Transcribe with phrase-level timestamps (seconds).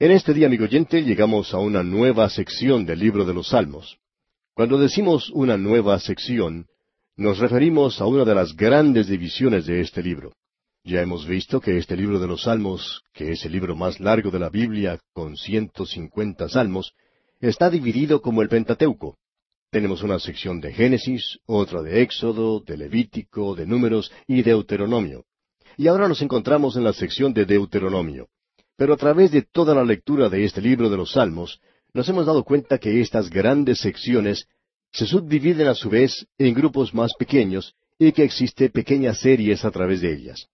[0.00, 3.98] En este día, amigo oyente, llegamos a una nueva sección del libro de los Salmos.
[4.54, 6.66] Cuando decimos una nueva sección,
[7.16, 10.34] nos referimos a una de las grandes divisiones de este libro.
[10.84, 14.30] Ya hemos visto que este libro de los Salmos, que es el libro más largo
[14.30, 16.92] de la Biblia, con ciento cincuenta salmos,
[17.40, 19.18] está dividido como el Pentateuco.
[19.72, 25.24] Tenemos una sección de Génesis, otra de Éxodo, de Levítico, de Números y Deuteronomio.
[25.76, 28.28] Y ahora nos encontramos en la sección de Deuteronomio.
[28.78, 31.60] Pero a través de toda la lectura de este libro de los Salmos,
[31.92, 34.46] nos hemos dado cuenta que estas grandes secciones
[34.92, 39.72] se subdividen a su vez en grupos más pequeños y que existe pequeñas series a
[39.72, 40.46] través de ellas.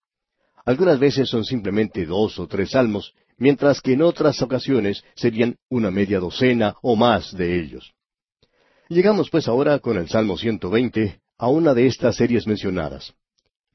[0.64, 5.90] Algunas veces son simplemente dos o tres salmos, mientras que en otras ocasiones serían una
[5.90, 7.92] media docena o más de ellos.
[8.88, 13.12] Llegamos pues ahora con el Salmo 120 a una de estas series mencionadas.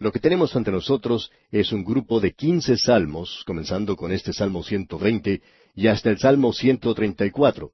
[0.02, 4.64] Lo que tenemos ante nosotros es un grupo de quince salmos, comenzando con este Salmo
[4.64, 5.42] 120
[5.76, 7.74] y hasta el Salmo 134.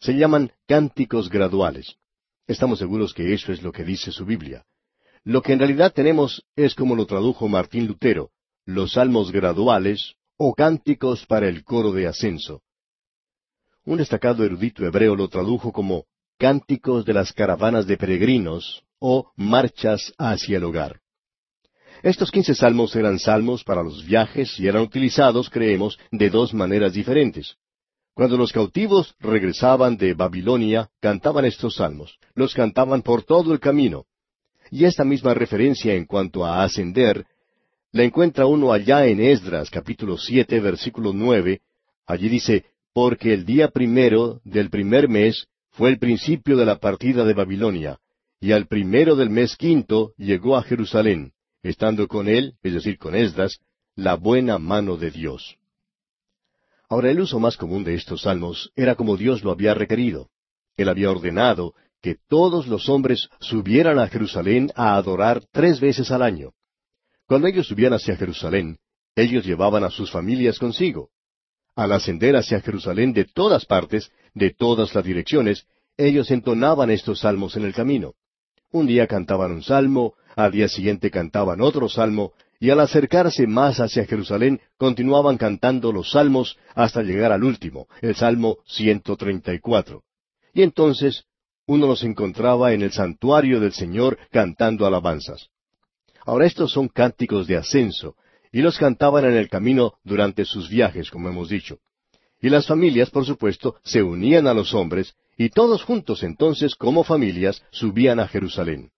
[0.00, 1.96] Se llaman cánticos graduales.
[2.46, 4.64] Estamos seguros que eso es lo que dice su Biblia.
[5.22, 8.30] Lo que en realidad tenemos es como lo tradujo Martín Lutero,
[8.64, 12.62] los salmos graduales o cánticos para el coro de ascenso.
[13.84, 16.06] Un destacado erudito hebreo lo tradujo como
[16.38, 21.00] cánticos de las caravanas de peregrinos o marchas hacia el hogar.
[22.06, 26.92] Estos quince salmos eran salmos para los viajes y eran utilizados, creemos, de dos maneras
[26.92, 27.56] diferentes.
[28.14, 34.04] Cuando los cautivos regresaban de Babilonia, cantaban estos salmos, los cantaban por todo el camino.
[34.70, 37.26] Y esta misma referencia en cuanto a ascender,
[37.90, 41.62] la encuentra uno allá en Esdras capítulo siete versículo nueve,
[42.06, 47.24] allí dice, porque el día primero del primer mes fue el principio de la partida
[47.24, 47.98] de Babilonia,
[48.38, 51.32] y al primero del mes quinto llegó a Jerusalén,
[51.68, 53.58] estando con él, es decir, con Esdras,
[53.94, 55.56] la buena mano de Dios.
[56.88, 60.28] Ahora, el uso más común de estos salmos era como Dios lo había requerido.
[60.76, 66.22] Él había ordenado que todos los hombres subieran a Jerusalén a adorar tres veces al
[66.22, 66.52] año.
[67.26, 68.78] Cuando ellos subían hacia Jerusalén,
[69.16, 71.10] ellos llevaban a sus familias consigo.
[71.74, 75.66] Al ascender hacia Jerusalén de todas partes, de todas las direcciones,
[75.96, 78.14] ellos entonaban estos salmos en el camino.
[78.72, 83.80] Un día cantaban un salmo, al día siguiente cantaban otro salmo, y al acercarse más
[83.80, 90.02] hacia Jerusalén continuaban cantando los salmos hasta llegar al último, el Salmo 134.
[90.54, 91.24] Y entonces
[91.66, 95.48] uno los encontraba en el santuario del Señor cantando alabanzas.
[96.24, 98.16] Ahora estos son cánticos de ascenso,
[98.52, 101.78] y los cantaban en el camino durante sus viajes, como hemos dicho.
[102.40, 107.04] Y las familias, por supuesto, se unían a los hombres, y todos juntos entonces, como
[107.04, 108.90] familias, subían a Jerusalén.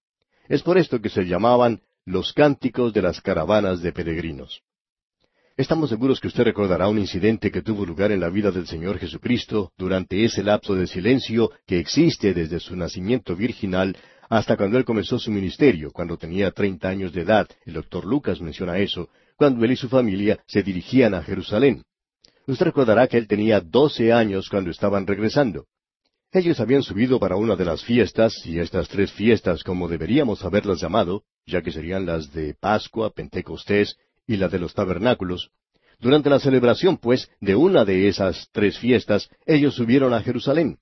[0.48, 4.62] Es por esto que se llamaban los cánticos de las caravanas de peregrinos.
[5.56, 8.98] Estamos seguros que usted recordará un incidente que tuvo lugar en la vida del Señor
[8.98, 13.96] Jesucristo durante ese lapso de silencio que existe desde su nacimiento virginal
[14.28, 17.48] hasta cuando él comenzó su ministerio, cuando tenía treinta años de edad.
[17.66, 21.82] El doctor Lucas menciona eso, cuando él y su familia se dirigían a Jerusalén.
[22.46, 25.66] Usted recordará que él tenía doce años cuando estaban regresando.
[26.32, 30.80] Ellos habían subido para una de las fiestas, y estas tres fiestas, como deberíamos haberlas
[30.80, 33.96] llamado, ya que serían las de Pascua, Pentecostés
[34.26, 35.50] y la de los tabernáculos,
[36.00, 40.78] durante la celebración, pues, de una de esas tres fiestas, ellos subieron a Jerusalén.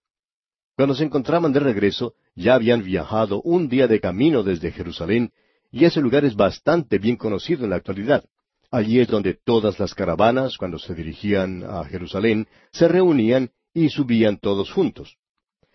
[0.77, 5.33] Cuando se encontraban de regreso, ya habían viajado un día de camino desde Jerusalén,
[5.73, 8.25] y ese lugar es bastante bien conocido en la actualidad.
[8.71, 14.37] Allí es donde todas las caravanas, cuando se dirigían a Jerusalén, se reunían y subían
[14.39, 15.17] todos juntos.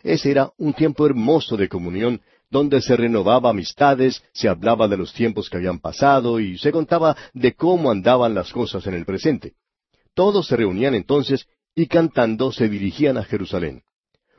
[0.04, 5.14] Ese era un tiempo hermoso de comunión, donde se renovaba amistades, se hablaba de los
[5.14, 9.54] tiempos que habían pasado y se contaba de cómo andaban las cosas en el presente.
[10.14, 13.84] Todos se reunían entonces y cantando se dirigían a Jerusalén.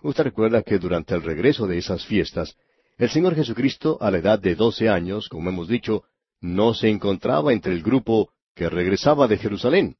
[0.02, 2.56] Usted recuerda que durante el regreso de esas fiestas,
[2.98, 6.04] el Señor Jesucristo, a la edad de doce años, como hemos dicho,
[6.40, 9.96] no se encontraba entre el grupo que regresaba de Jerusalén.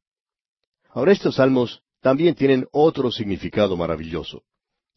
[0.91, 4.43] Ahora estos salmos también tienen otro significado maravilloso.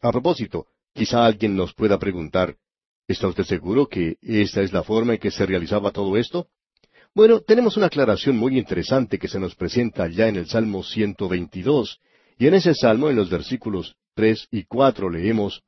[0.05, 2.55] A propósito, quizá alguien nos pueda preguntar,
[3.07, 6.47] ¿está usted seguro que esta es la forma en que se realizaba todo esto?
[7.15, 11.97] Bueno, tenemos una aclaración muy interesante que se nos presenta ya en el Salmo 122,
[12.37, 15.63] y en ese salmo, en los versículos tres y cuatro, leemos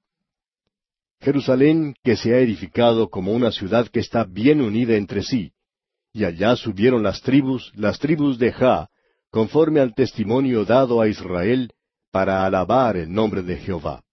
[1.20, 5.52] Jerusalén que se ha edificado como una ciudad que está bien unida entre sí,
[6.14, 8.88] y allá subieron las tribus, las tribus de Ja,
[9.32, 11.72] conforme al testimonio dado a Israel,
[12.12, 14.04] para alabar el nombre de Jehová.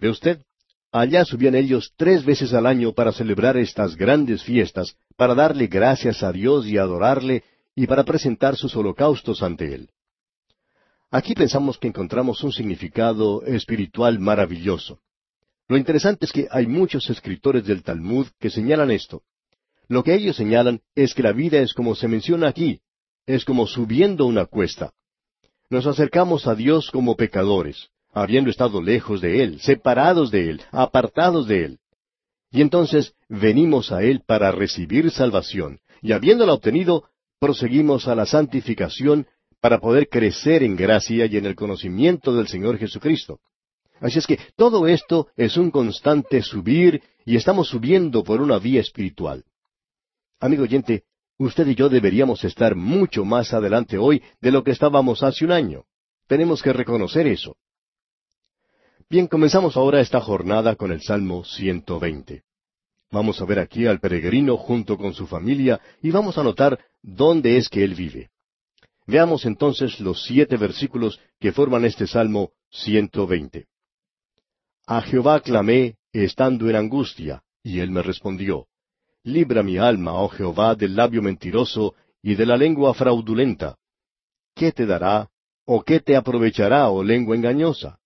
[0.00, 0.42] ¿Ve usted?
[0.92, 6.22] Allá subían ellos tres veces al año para celebrar estas grandes fiestas, para darle gracias
[6.22, 7.44] a Dios y adorarle,
[7.76, 9.90] y para presentar sus holocaustos ante Él.
[11.10, 15.00] Aquí pensamos que encontramos un significado espiritual maravilloso.
[15.68, 19.22] Lo interesante es que hay muchos escritores del Talmud que señalan esto.
[19.86, 22.80] Lo que ellos señalan es que la vida es como se menciona aquí,
[23.26, 24.92] es como subiendo una cuesta.
[25.68, 31.46] Nos acercamos a Dios como pecadores, habiendo estado lejos de Él, separados de Él, apartados
[31.46, 31.78] de Él.
[32.50, 37.04] Y entonces venimos a Él para recibir salvación, y habiéndola obtenido,
[37.38, 39.26] proseguimos a la santificación
[39.60, 43.40] para poder crecer en gracia y en el conocimiento del Señor Jesucristo.
[44.00, 48.80] Así es que todo esto es un constante subir y estamos subiendo por una vía
[48.80, 49.44] espiritual.
[50.40, 51.04] Amigo oyente,
[51.36, 55.52] usted y yo deberíamos estar mucho más adelante hoy de lo que estábamos hace un
[55.52, 55.84] año.
[56.26, 57.56] Tenemos que reconocer eso.
[59.10, 62.44] Bien, comenzamos ahora esta jornada con el Salmo 120.
[63.10, 67.56] Vamos a ver aquí al peregrino junto con su familia y vamos a notar dónde
[67.56, 68.30] es que él vive.
[69.08, 73.66] Veamos entonces los siete versículos que forman este Salmo 120.
[74.86, 78.68] A Jehová clamé, estando en angustia, y él me respondió.
[79.24, 83.76] Libra mi alma, oh Jehová, del labio mentiroso y de la lengua fraudulenta.
[84.54, 85.28] ¿Qué te dará,
[85.64, 87.99] o qué te aprovechará, oh lengua engañosa?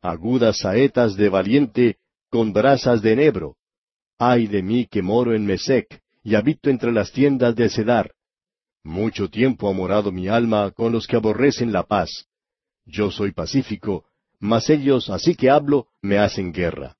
[0.00, 1.96] Agudas saetas de valiente,
[2.30, 3.56] con brasas de enebro.
[4.18, 8.12] Ay de mí que moro en Mesec, y habito entre las tiendas de Cedar.
[8.84, 12.26] Mucho tiempo ha morado mi alma con los que aborrecen la paz.
[12.84, 14.04] Yo soy pacífico,
[14.38, 16.96] mas ellos, así que hablo, me hacen guerra.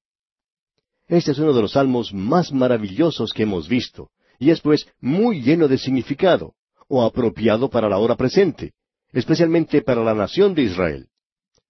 [1.07, 5.41] Este es uno de los salmos más maravillosos que hemos visto, y es pues muy
[5.41, 6.55] lleno de significado,
[6.89, 8.73] o apropiado para la hora presente,
[9.13, 11.09] especialmente para la nación de Israel.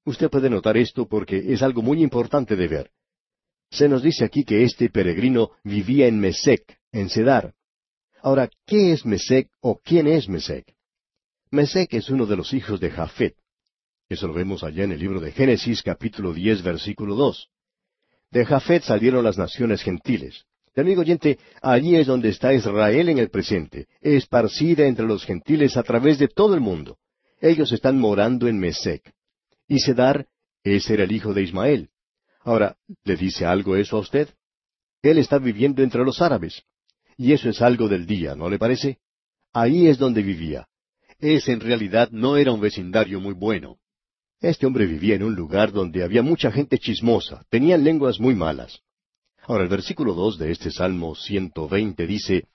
[0.09, 2.91] Usted puede notar esto porque es algo muy importante de ver.
[3.71, 6.63] Se nos dice aquí que este peregrino vivía en Mesec,
[6.93, 7.53] en Cedar.
[8.23, 10.65] Ahora, ¿qué es Mesec o quién es Mesec?
[11.51, 13.35] Mesec es uno de los hijos de Jafet.
[14.09, 17.51] Eso lo vemos allá en el libro de Génesis capítulo diez versículo dos.
[18.31, 20.47] De Jafet salieron las naciones gentiles.
[20.75, 25.77] De amigo oyente, allí es donde está Israel en el presente, esparcida entre los gentiles
[25.77, 26.97] a través de todo el mundo.
[27.43, 29.03] Ellos están morando en Mesec.
[29.69, 30.27] Y Sedar,
[30.65, 31.91] ese era el hijo de Ismael.
[32.41, 34.29] Ahora, ¿le dice algo eso a usted?
[35.03, 36.63] Él está viviendo entre los árabes.
[37.17, 38.99] Y eso es algo del día, ¿no le parece?
[39.53, 40.67] Ahí es donde vivía.
[41.19, 43.79] Ese en realidad no era un vecindario muy bueno.
[44.41, 48.81] Este hombre vivía en un lugar donde había mucha gente chismosa, tenían lenguas muy malas.
[49.43, 52.49] Ahora el versículo dos de este Salmo 120 dice,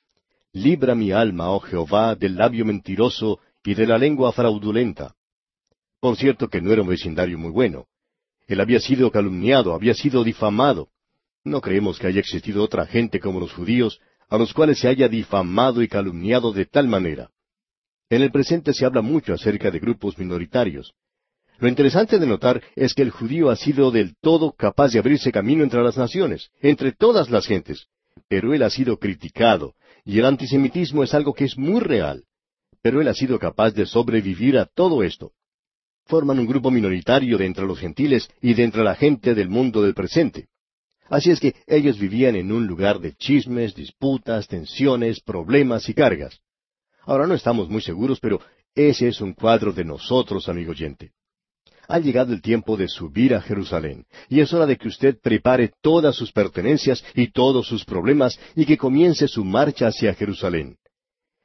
[0.54, 5.16] Libra mi alma, oh Jehová, del labio mentiroso y de la lengua fraudulenta.
[6.04, 7.86] Por cierto que no era un vecindario muy bueno.
[8.46, 10.90] Él había sido calumniado, había sido difamado.
[11.46, 15.08] No creemos que haya existido otra gente como los judíos, a los cuales se haya
[15.08, 17.30] difamado y calumniado de tal manera.
[18.10, 20.94] En el presente se habla mucho acerca de grupos minoritarios.
[21.60, 25.32] Lo interesante de notar es que el judío ha sido del todo capaz de abrirse
[25.32, 27.88] camino entre las naciones, entre todas las gentes,
[28.28, 29.74] pero él ha sido criticado,
[30.04, 32.26] y el antisemitismo es algo que es muy real.
[32.82, 35.32] Pero él ha sido capaz de sobrevivir a todo esto.
[36.06, 39.82] Forman un grupo minoritario de entre los gentiles y de entre la gente del mundo
[39.82, 40.48] del presente.
[41.10, 46.40] Así es que ellos vivían en un lugar de chismes, disputas, tensiones, problemas y cargas.
[47.06, 48.40] Ahora no estamos muy seguros, pero
[48.76, 51.12] ese es un cuadro de nosotros, amigo oyente.
[51.88, 55.74] Ha llegado el tiempo de subir a Jerusalén, y es hora de que usted prepare
[55.82, 60.78] todas sus pertenencias y todos sus problemas y que comience su marcha hacia Jerusalén.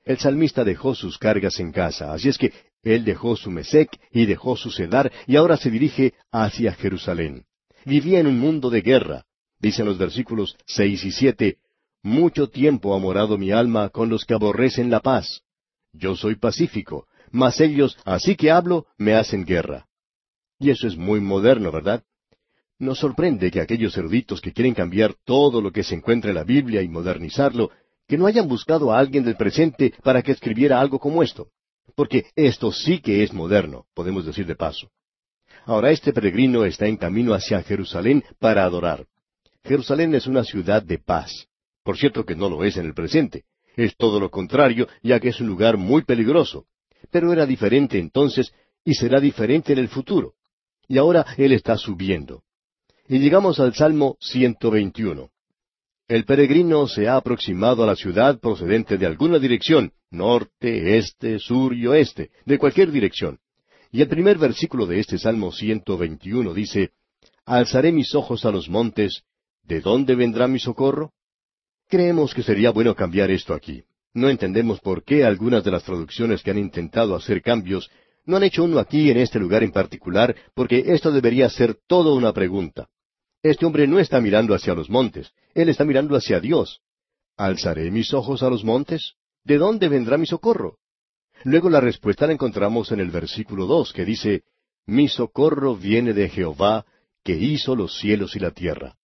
[0.04, 2.52] El salmista dejó sus cargas en casa, así es que
[2.94, 7.44] él dejó su Mesec y dejó su Cedar y ahora se dirige hacia Jerusalén.
[7.84, 9.24] Vivía en un mundo de guerra,
[9.60, 11.58] Dicen los versículos seis y siete,
[12.02, 15.42] Mucho tiempo ha morado mi alma con los que aborrecen la paz.
[15.92, 19.88] Yo soy pacífico, mas ellos, así que hablo, me hacen guerra.
[20.60, 22.04] Y eso es muy moderno, ¿verdad?
[22.78, 26.44] Nos sorprende que aquellos eruditos que quieren cambiar todo lo que se encuentra en la
[26.44, 27.70] Biblia y modernizarlo,
[28.06, 31.48] que no hayan buscado a alguien del presente para que escribiera algo como esto.
[31.94, 34.90] Porque esto sí que es moderno, podemos decir de paso.
[35.64, 39.06] Ahora este peregrino está en camino hacia Jerusalén para adorar.
[39.64, 41.48] Jerusalén es una ciudad de paz.
[41.82, 43.44] Por cierto que no lo es en el presente.
[43.76, 46.66] Es todo lo contrario, ya que es un lugar muy peligroso.
[47.10, 48.52] Pero era diferente entonces
[48.84, 50.34] y será diferente en el futuro.
[50.86, 52.42] Y ahora Él está subiendo.
[53.06, 55.30] Y llegamos al Salmo 121.
[56.08, 61.74] El peregrino se ha aproximado a la ciudad procedente de alguna dirección, norte, este, sur
[61.74, 63.38] y oeste, de cualquier dirección.
[63.90, 66.90] Y el primer versículo de este Salmo 121 dice,
[67.44, 69.24] Alzaré mis ojos a los montes,
[69.68, 71.12] ¿De dónde vendrá mi socorro?
[71.88, 73.84] Creemos que sería bueno cambiar esto aquí.
[74.14, 77.90] No entendemos por qué algunas de las traducciones que han intentado hacer cambios
[78.24, 82.14] No han hecho uno aquí en este lugar en particular, porque esto debería ser todo
[82.14, 82.88] una pregunta.
[83.42, 86.80] Este hombre no está mirando hacia los montes, él está mirando hacia Dios.
[87.36, 89.14] ¿Alzaré mis ojos a los montes?
[89.48, 90.76] ¿De dónde vendrá mi socorro?
[91.44, 94.42] Luego la respuesta la encontramos en el versículo dos, que dice,
[94.86, 96.84] Mi socorro viene de Jehová,
[97.24, 98.96] que hizo los cielos y la tierra.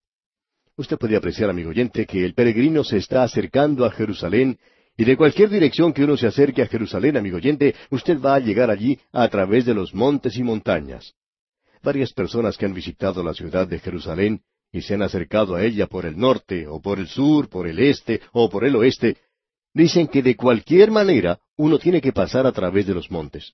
[0.76, 4.58] Usted puede apreciar, amigo oyente, que el peregrino se está acercando a Jerusalén,
[4.98, 8.40] y de cualquier dirección que uno se acerque a Jerusalén, amigo oyente, usted va a
[8.40, 11.14] llegar allí a través de los montes y montañas.
[11.82, 15.86] Varias personas que han visitado la ciudad de Jerusalén y se han acercado a ella
[15.86, 19.16] por el norte, o por el sur, por el este, o por el oeste,
[19.74, 23.52] dicen que de cualquier manera uno tiene que pasar a través de los montes.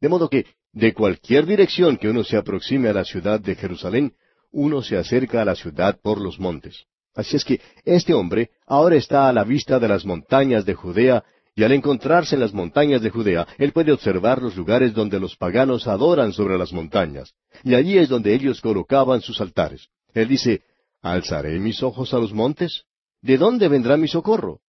[0.00, 4.14] De modo que, de cualquier dirección que uno se aproxime a la ciudad de Jerusalén,
[4.52, 6.84] uno se acerca a la ciudad por los montes.
[7.14, 11.24] Así es que este hombre ahora está a la vista de las montañas de Judea,
[11.56, 15.36] y al encontrarse en las montañas de Judea, él puede observar los lugares donde los
[15.36, 17.34] paganos adoran sobre las montañas,
[17.64, 19.88] y allí es donde ellos colocaban sus altares.
[20.14, 20.62] Él dice,
[21.02, 22.84] ¿Alzaré mis ojos a los montes?
[23.20, 24.60] ¿De dónde vendrá mi socorro?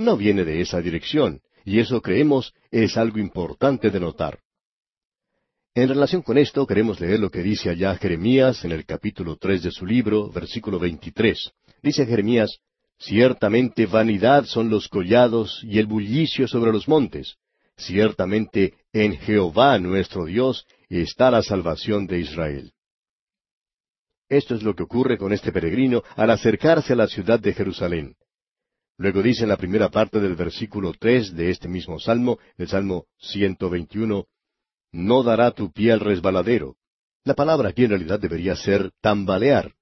[0.00, 4.38] No viene de esa dirección, y eso creemos es algo importante de notar.
[5.74, 9.62] En relación con esto, queremos leer lo que dice allá Jeremías en el capítulo tres
[9.62, 11.52] de su libro, versículo veintitrés.
[11.82, 12.60] Dice Jeremías,
[12.98, 17.36] Ciertamente vanidad son los collados y el bullicio sobre los montes.
[17.76, 22.72] Ciertamente en Jehová nuestro Dios está la salvación de Israel.
[24.30, 28.16] Esto es lo que ocurre con este peregrino al acercarse a la ciudad de Jerusalén.
[29.00, 33.06] Luego dice en la primera parte del versículo tres de este mismo salmo, el salmo
[33.16, 34.26] 121,
[34.92, 36.76] no dará tu pie al resbaladero.
[37.24, 39.72] La palabra aquí en realidad debería ser tambalear.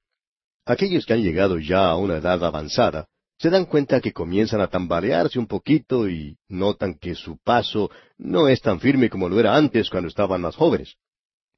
[0.64, 3.08] Aquellos que han llegado ya a una edad avanzada
[3.38, 8.46] se dan cuenta que comienzan a tambalearse un poquito y notan que su paso no
[8.46, 10.94] es tan firme como lo era antes cuando estaban más jóvenes.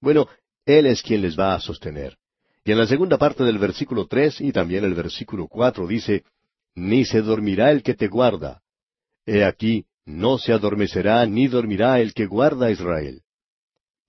[0.01, 0.29] Bueno,
[0.65, 2.17] Él es quien les va a sostener.
[2.65, 6.25] Y en la segunda parte del versículo tres y también el versículo cuatro dice,
[6.75, 8.63] Ni se dormirá el que te guarda.
[9.27, 13.23] He aquí, no se adormecerá ni dormirá el que guarda a Israel.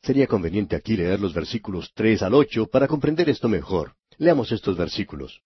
[0.01, 3.93] Sería conveniente aquí leer los versículos tres al ocho para comprender esto mejor.
[4.17, 5.41] Leamos estos versículos.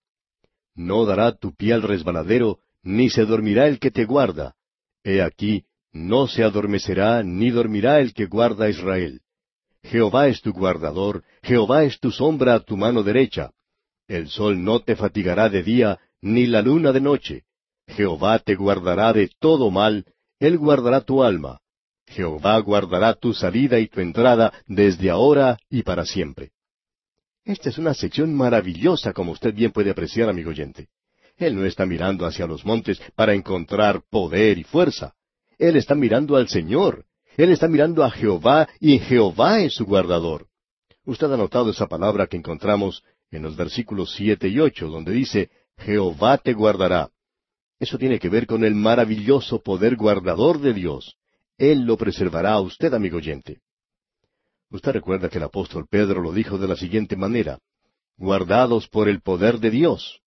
[0.76, 4.56] No dará tu pie al resbaladero, ni se dormirá el que te guarda.
[5.04, 9.22] He aquí, no se adormecerá, ni dormirá el que guarda a Israel.
[9.84, 13.52] Jehová es tu guardador, Jehová es tu sombra a tu mano derecha.
[14.08, 17.44] El sol no te fatigará de día, ni la luna de noche.
[17.88, 20.06] Jehová te guardará de todo mal,
[20.40, 21.60] Él guardará tu alma.
[22.08, 26.52] Jehová guardará tu salida y tu entrada desde ahora y para siempre.
[27.44, 30.88] Esta es una sección maravillosa, como usted bien puede apreciar, amigo oyente.
[31.38, 35.14] Él no está mirando hacia los montes para encontrar poder y fuerza.
[35.58, 37.06] Él está mirando al Señor.
[37.38, 40.48] Él está mirando a Jehová y Jehová es su guardador.
[41.06, 45.50] Usted ha notado esa palabra que encontramos en los versículos siete y ocho, donde dice,
[45.78, 47.10] Jehová te guardará.
[47.80, 51.16] Eso tiene que ver con el maravilloso poder guardador de Dios.
[51.58, 53.60] Él lo preservará a usted, amigo oyente.
[54.70, 57.60] Usted recuerda que el apóstol Pedro lo dijo de la siguiente manera,
[58.18, 60.22] guardados por el poder de Dios.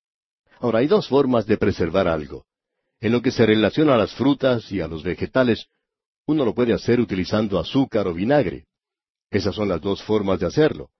[0.60, 2.44] Ahora, hay dos formas de preservar algo.
[3.00, 5.66] En lo que se relaciona a las frutas y a los vegetales,
[6.26, 8.66] uno lo puede hacer utilizando azúcar o vinagre.
[9.30, 10.90] Esas son las dos formas de hacerlo.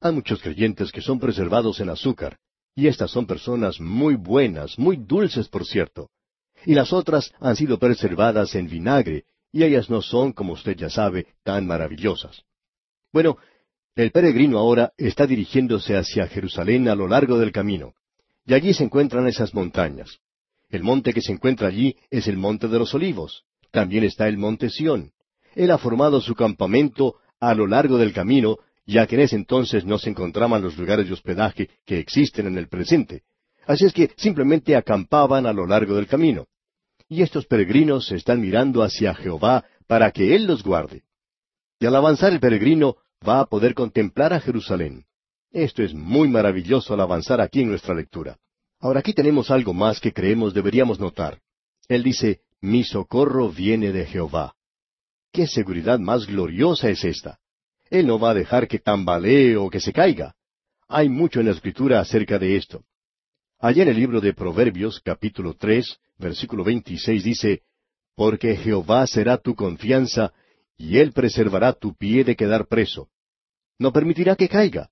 [0.00, 2.38] Hay muchos creyentes que son preservados en azúcar,
[2.78, 6.10] y estas son personas muy buenas, muy dulces, por cierto.
[6.64, 10.88] Y las otras han sido preservadas en vinagre, y ellas no son, como usted ya
[10.88, 12.44] sabe, tan maravillosas.
[13.12, 13.36] Bueno,
[13.96, 17.94] el peregrino ahora está dirigiéndose hacia Jerusalén a lo largo del camino,
[18.46, 20.20] y allí se encuentran esas montañas.
[20.68, 23.42] El monte que se encuentra allí es el monte de los olivos.
[23.72, 25.10] También está el monte Sión.
[25.56, 28.58] Él ha formado su campamento a lo largo del camino,
[28.92, 32.58] ya que en ese entonces no se encontraban los lugares de hospedaje que existen en
[32.58, 33.22] el presente.
[33.66, 36.46] Así es que simplemente acampaban a lo largo del camino
[37.08, 41.02] y estos peregrinos están mirando hacia Jehová para que Él los guarde.
[41.80, 45.06] Y al avanzar el peregrino va a poder contemplar a Jerusalén.
[45.50, 48.36] Esto es muy maravilloso al avanzar aquí en nuestra lectura.
[48.80, 51.40] Ahora aquí tenemos algo más que creemos deberíamos notar.
[51.88, 54.54] Él dice, mi socorro viene de Jehová.
[55.32, 57.38] ¿Qué seguridad más gloriosa es esta?
[57.90, 60.34] Él no va a dejar que tambalee o que se caiga.
[60.88, 62.84] Hay mucho en la escritura acerca de esto.
[63.58, 67.62] Allá en el libro de Proverbios, capítulo tres, versículo veintiséis dice,
[68.14, 70.32] Porque Jehová será tu confianza,
[70.76, 73.08] y él preservará tu pie de quedar preso.
[73.78, 74.90] No permitirá que caiga.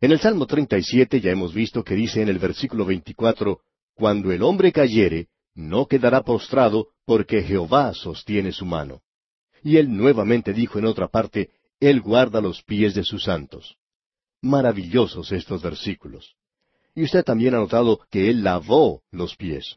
[0.00, 3.60] En el Salmo treinta y siete ya hemos visto que dice en el versículo veinticuatro,
[3.94, 9.02] Cuando el hombre cayere, no quedará postrado, porque Jehová sostiene su mano.
[9.62, 13.76] Y él nuevamente dijo en otra parte, Él guarda los pies de sus santos.
[14.42, 16.36] Maravillosos estos versículos.
[16.94, 19.76] Y usted también ha notado que Él lavó los pies.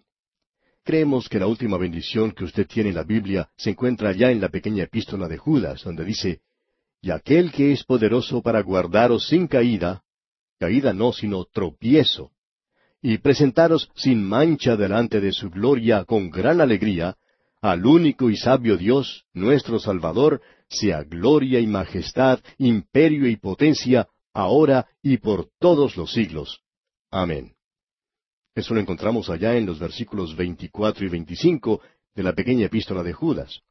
[0.84, 4.42] Creemos que la última bendición que usted tiene en la Biblia se encuentra allá en
[4.42, 6.42] la pequeña epístola de Judas, donde dice,
[7.02, 10.04] Y aquel que es poderoso para guardaros sin caída,
[10.60, 12.32] caída no, sino tropiezo,
[13.02, 17.16] y presentaros sin mancha delante de su gloria con gran alegría,
[17.62, 20.42] al único y sabio Dios, nuestro Salvador,
[20.74, 26.60] sea gloria y majestad, imperio y potencia, ahora y por todos los siglos.
[27.12, 27.54] Amén.
[28.56, 31.82] Eso lo encontramos allá en los versículos 24 y 25
[32.16, 33.62] de la pequeña epístola de Judas.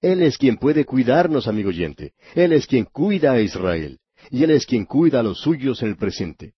[0.00, 2.12] Él es quien puede cuidarnos, amigo oyente.
[2.34, 3.98] Él es quien cuida a Israel.
[4.30, 6.54] Y Él es quien cuida a los suyos en el presente.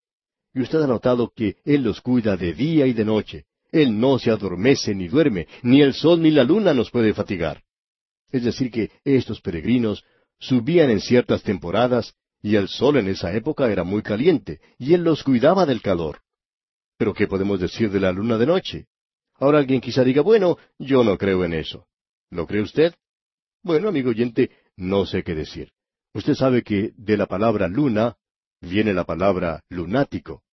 [0.53, 3.45] Y usted ha notado que Él los cuida de día y de noche.
[3.71, 7.63] Él no se adormece ni duerme, ni el sol ni la luna nos puede fatigar.
[8.31, 10.03] Es decir, que estos peregrinos
[10.39, 15.03] subían en ciertas temporadas y el sol en esa época era muy caliente, y él
[15.03, 16.21] los cuidaba del calor.
[16.97, 18.87] Pero ¿qué podemos decir de la luna de noche?
[19.35, 21.87] Ahora alguien quizá diga, bueno, yo no creo en eso.
[22.29, 22.93] ¿Lo cree usted?
[23.63, 25.71] Bueno, amigo oyente, no sé qué decir.
[26.13, 28.17] Usted sabe que de la palabra luna
[28.59, 30.43] viene la palabra lunático.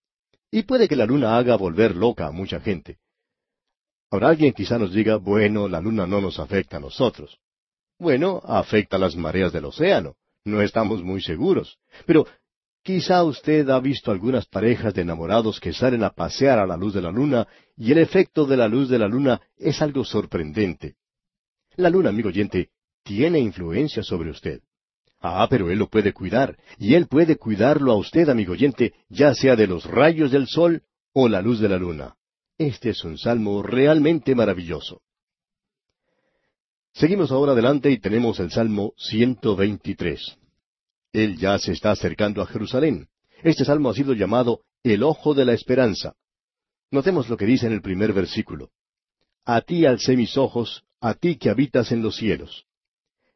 [0.51, 2.99] Y puede que la luna haga volver loca a mucha gente.
[4.11, 7.39] Ahora alguien quizá nos diga, bueno, la luna no nos afecta a nosotros.
[7.99, 10.15] Bueno, afecta las mareas del océano.
[10.45, 11.79] No estamos muy seguros.
[12.07, 12.27] Pero
[12.83, 16.95] quizá usted ha visto algunas parejas de enamorados que salen a pasear a la luz
[16.95, 20.95] de la luna y el efecto de la luz de la luna es algo sorprendente.
[21.77, 22.71] La luna, amigo oyente,
[23.03, 24.61] tiene influencia sobre usted.
[25.21, 29.35] Ah, pero Él lo puede cuidar, y Él puede cuidarlo a usted, amigo oyente, ya
[29.35, 32.15] sea de los rayos del sol o la luz de la luna.
[32.57, 35.03] Este es un salmo realmente maravilloso.
[36.99, 40.37] Seguimos ahora adelante y tenemos el Salmo 123.
[41.13, 43.07] Él ya se está acercando a Jerusalén.
[43.45, 46.15] Este salmo ha sido llamado el ojo de la esperanza.
[46.91, 48.71] Notemos lo que dice en el primer versículo.
[49.45, 52.65] A ti alcé mis ojos, a ti que habitas en los cielos.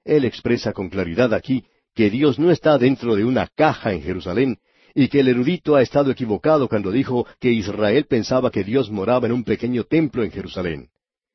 [0.05, 4.59] Él expresa con claridad aquí que Dios no está dentro de una caja en Jerusalén
[4.93, 9.29] y que el erudito ha estado equivocado cuando dijo que Israel pensaba que Dios moraba
[9.29, 10.92] en un pequeño templo en Jerusalén.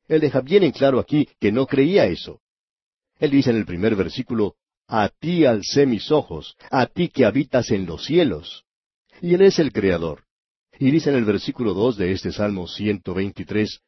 [0.08, 2.40] Él deja bien en claro aquí que no creía eso.
[3.18, 4.54] Él dice en el primer versículo,
[4.86, 8.64] A ti alcé mis ojos, a ti que habitas en los cielos.
[9.20, 10.24] Y Él es el Creador.
[10.78, 13.80] Y dice en el versículo dos de este Salmo 123,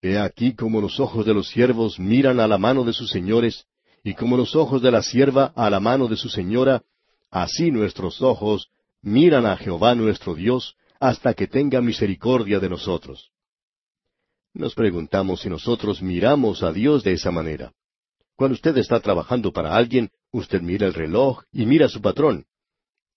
[0.00, 3.64] He aquí como los ojos de los siervos miran a la mano de sus señores,
[4.04, 6.82] y como los ojos de la sierva a la mano de su señora,
[7.30, 8.68] así nuestros ojos
[9.02, 13.30] miran a Jehová nuestro Dios, hasta que tenga misericordia de nosotros.
[14.58, 17.72] Nos preguntamos si nosotros miramos a Dios de esa manera.
[18.34, 22.44] Cuando usted está trabajando para alguien, usted mira el reloj y mira a su patrón.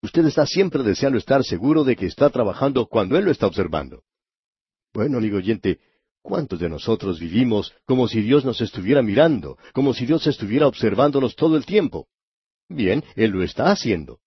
[0.04, 4.04] Usted está siempre deseando estar seguro de que está trabajando cuando Él lo está observando.
[4.93, 5.80] Bueno, amigo oyente,
[6.21, 11.36] ¿cuántos de nosotros vivimos como si Dios nos estuviera mirando, como si Dios estuviera observándonos
[11.36, 12.08] todo el tiempo?
[12.69, 14.19] Bien, Él lo está haciendo.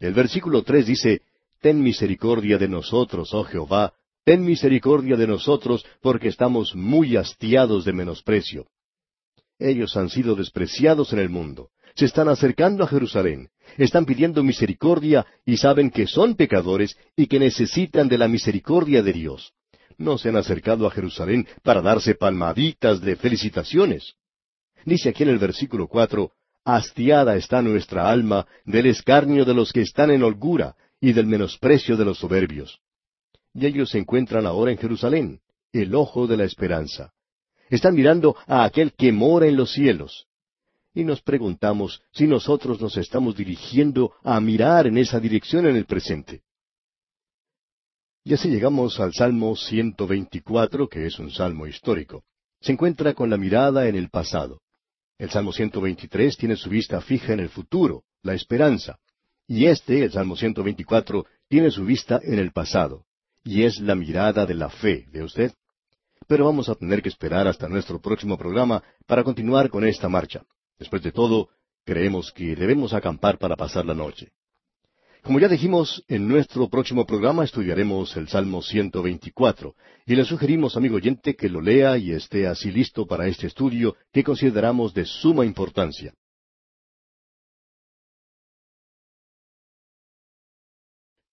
[0.00, 1.22] El versículo tres dice,
[1.60, 3.94] Ten misericordia de nosotros, oh Jehová,
[4.28, 8.66] ten misericordia de nosotros, porque estamos muy hastiados de menosprecio.
[9.58, 15.24] Ellos han sido despreciados en el mundo, se están acercando a Jerusalén, están pidiendo misericordia
[15.46, 19.54] y saben que son pecadores y que necesitan de la misericordia de Dios.
[19.96, 24.12] No se han acercado a Jerusalén para darse palmaditas de felicitaciones.
[24.84, 26.32] Dice aquí en el versículo cuatro,
[26.66, 31.96] Hastiada está nuestra alma del escarnio de los que están en holgura y del menosprecio
[31.96, 32.78] de los soberbios
[33.54, 35.40] y ellos se encuentran ahora en Jerusalén,
[35.72, 37.12] el ojo de la esperanza.
[37.70, 40.26] Están mirando a aquel que mora en los cielos.
[40.94, 45.84] Y nos preguntamos si nosotros nos estamos dirigiendo a mirar en esa dirección en el
[45.84, 46.42] presente.
[48.24, 52.24] Y así llegamos al Salmo 124, que es un salmo histórico.
[52.60, 54.60] Se encuentra con la mirada en el pasado.
[55.18, 58.98] El Salmo 123 tiene su vista fija en el futuro, la esperanza.
[59.46, 63.07] Y este, el Salmo 124, tiene su vista en el pasado
[63.48, 65.52] y es la mirada de la fe, ¿ve usted?
[66.26, 70.42] Pero vamos a tener que esperar hasta nuestro próximo programa para continuar con esta marcha.
[70.78, 71.48] Después de todo,
[71.82, 74.32] creemos que debemos acampar para pasar la noche.
[75.22, 80.96] Como ya dijimos, en nuestro próximo programa estudiaremos el Salmo 124, y le sugerimos, amigo
[80.96, 85.46] oyente, que lo lea y esté así listo para este estudio que consideramos de suma
[85.46, 86.12] importancia.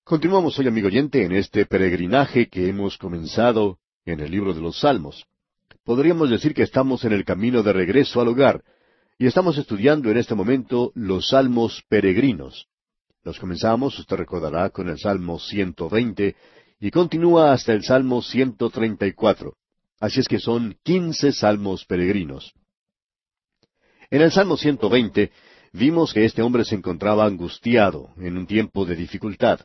[0.08, 4.82] Continuamos hoy, amigo oyente, en este peregrinaje que hemos comenzado en el libro de los
[4.82, 5.26] Salmos.
[5.84, 8.64] Podríamos decir que estamos en el camino de regreso al hogar,
[9.18, 12.68] y estamos estudiando en este momento los salmos peregrinos.
[13.24, 16.36] Los comenzamos, usted recordará, con el Salmo 120
[16.82, 19.58] y continúa hasta el Salmo 134.
[20.00, 22.54] Así es que son quince salmos peregrinos.
[24.12, 25.32] En el Salmo 120
[25.74, 29.62] vimos que este hombre se encontraba angustiado en un tiempo de dificultad.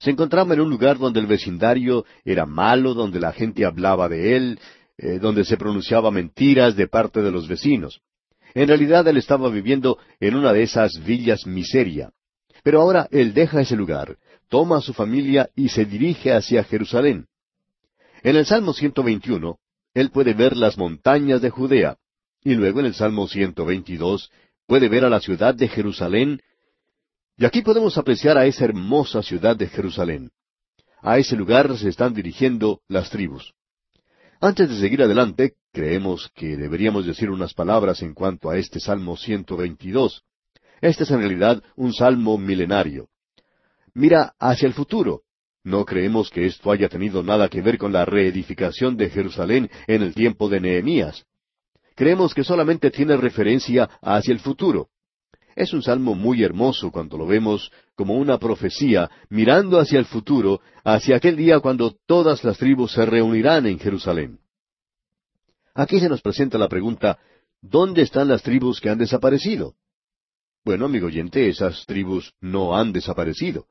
[0.00, 4.34] Se encontraba en un lugar donde el vecindario era malo, donde la gente hablaba de
[4.34, 4.58] él,
[4.96, 8.00] eh, donde se pronunciaba mentiras de parte de los vecinos.
[8.54, 12.10] En realidad él estaba viviendo en una de esas villas miseria.
[12.62, 14.16] Pero ahora él deja ese lugar,
[14.48, 17.26] toma a su familia y se dirige hacia Jerusalén.
[18.22, 19.58] En el Salmo 121,
[19.94, 21.96] él puede ver las montañas de Judea,
[22.42, 24.30] y luego en el Salmo 122
[24.66, 26.40] puede ver a la ciudad de Jerusalén
[27.40, 30.30] y aquí podemos apreciar a esa hermosa ciudad de Jerusalén.
[31.00, 33.54] A ese lugar se están dirigiendo las tribus.
[34.42, 39.16] Antes de seguir adelante, creemos que deberíamos decir unas palabras en cuanto a este Salmo
[39.16, 40.22] 122.
[40.82, 43.08] Este es en realidad un salmo milenario.
[43.94, 45.22] Mira hacia el futuro.
[45.64, 50.02] No creemos que esto haya tenido nada que ver con la reedificación de Jerusalén en
[50.02, 51.24] el tiempo de Nehemías.
[51.94, 54.90] Creemos que solamente tiene referencia hacia el futuro.
[55.56, 60.60] Es un salmo muy hermoso cuando lo vemos como una profecía mirando hacia el futuro,
[60.84, 64.38] hacia aquel día cuando todas las tribus se reunirán en Jerusalén.
[65.74, 67.18] Aquí se nos presenta la pregunta,
[67.60, 69.74] ¿dónde están las tribus que han desaparecido?
[70.64, 73.66] Bueno, amigo oyente, esas tribus no han desaparecido.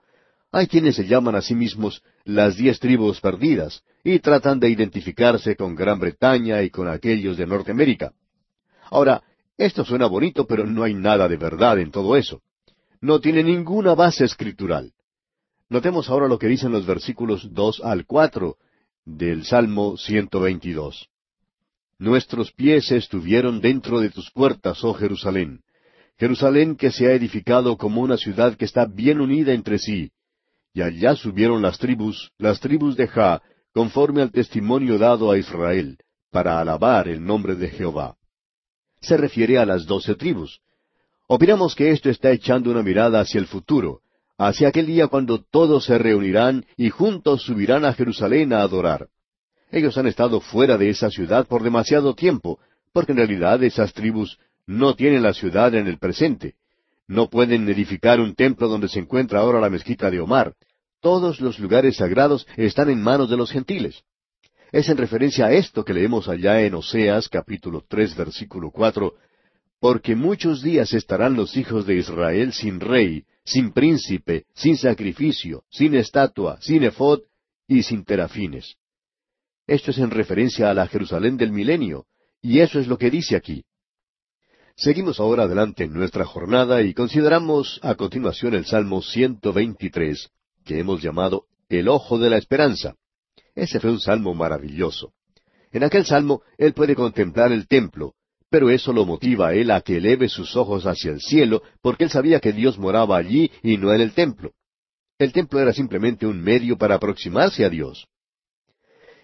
[0.51, 5.55] Hay quienes se llaman a sí mismos las diez tribus perdidas y tratan de identificarse
[5.55, 8.13] con Gran Bretaña y con aquellos de Norteamérica.
[8.89, 9.21] Ahora,
[9.59, 12.41] esto suena bonito, pero no hay nada de verdad en todo eso.
[13.01, 14.93] No tiene ninguna base escritural.
[15.67, 18.55] Notemos ahora lo que dicen los versículos dos al cuatro
[19.05, 21.09] del Salmo 122.
[21.97, 25.59] Nuestros pies estuvieron dentro de tus puertas, oh Jerusalén.
[26.17, 30.09] Jerusalén que se ha edificado como una ciudad que está bien unida entre sí.
[30.73, 33.41] Y allá subieron las tribus, las tribus de Ja,
[33.73, 35.97] conforme al testimonio dado a Israel,
[36.31, 38.15] para alabar el nombre de Jehová
[39.01, 40.61] se refiere a las doce tribus.
[41.27, 44.01] Opinamos que esto está echando una mirada hacia el futuro,
[44.37, 49.07] hacia aquel día cuando todos se reunirán y juntos subirán a Jerusalén a adorar.
[49.71, 52.59] Ellos han estado fuera de esa ciudad por demasiado tiempo,
[52.91, 56.55] porque en realidad esas tribus no tienen la ciudad en el presente.
[57.07, 60.53] No pueden edificar un templo donde se encuentra ahora la mezquita de Omar.
[61.01, 64.03] Todos los lugares sagrados están en manos de los gentiles.
[64.71, 69.15] Es en referencia a esto que leemos allá en Oseas capítulo tres versículo cuatro,
[69.79, 75.95] porque muchos días estarán los hijos de Israel sin rey, sin príncipe, sin sacrificio, sin
[75.95, 77.21] estatua, sin efod
[77.67, 78.75] y sin terafines.
[79.65, 82.05] Esto es en referencia a la Jerusalén del milenio,
[82.41, 83.63] y eso es lo que dice aquí.
[84.75, 90.29] Seguimos ahora adelante en nuestra jornada y consideramos a continuación el Salmo 123,
[90.63, 92.95] que hemos llamado el Ojo de la Esperanza.
[93.55, 95.13] Ese fue un salmo maravilloso.
[95.71, 98.13] En aquel salmo él puede contemplar el templo,
[98.49, 102.05] pero eso lo motiva a él a que eleve sus ojos hacia el cielo, porque
[102.05, 104.53] él sabía que Dios moraba allí y no en el templo.
[105.19, 108.07] El templo era simplemente un medio para aproximarse a Dios.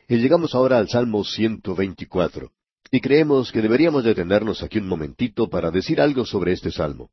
[0.08, 2.52] Y llegamos ahora al Salmo 124,
[2.92, 7.10] y creemos que deberíamos detenernos aquí un momentito para decir algo sobre este salmo.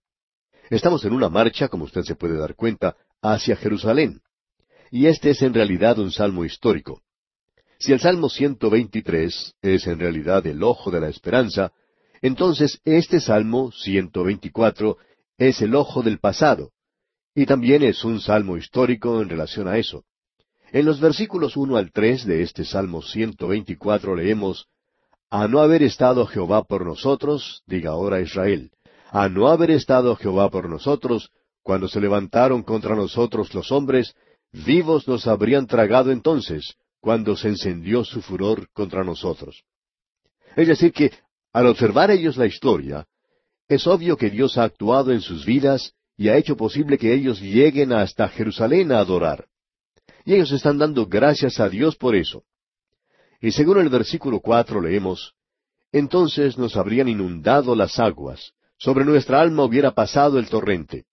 [0.69, 4.21] Estamos en una marcha, como usted se puede dar cuenta, hacia Jerusalén.
[4.95, 7.01] Y este es en realidad un salmo histórico.
[7.79, 11.73] Si el Salmo 123 es en realidad el ojo de la esperanza,
[12.21, 14.99] entonces este Salmo 124
[15.39, 16.73] es el ojo del pasado,
[17.35, 20.05] y también es un salmo histórico en relación a eso.
[20.73, 24.67] En los versículos uno al tres de este Salmo 124 leemos,
[25.31, 28.71] A no haber estado Jehová por nosotros, diga ahora Israel,
[29.11, 31.31] a no haber estado Jehová por nosotros,
[31.63, 34.15] cuando se levantaron contra nosotros los hombres,
[34.53, 39.65] vivos nos habrían tragado entonces, cuando se encendió su furor contra nosotros.
[40.57, 41.13] Es decir, que
[41.53, 43.07] al observar ellos la historia,
[43.69, 47.41] es obvio que Dios ha actuado en sus vidas y ha hecho posible que ellos
[47.41, 49.47] lleguen hasta Jerusalén a adorar.
[50.25, 52.45] Y ellos están dando gracias a Dios por eso.
[53.41, 55.35] Y según el versículo cuatro leemos,
[55.91, 61.05] Entonces nos habrían inundado las aguas, sobre nuestra alma hubiera pasado el torrente.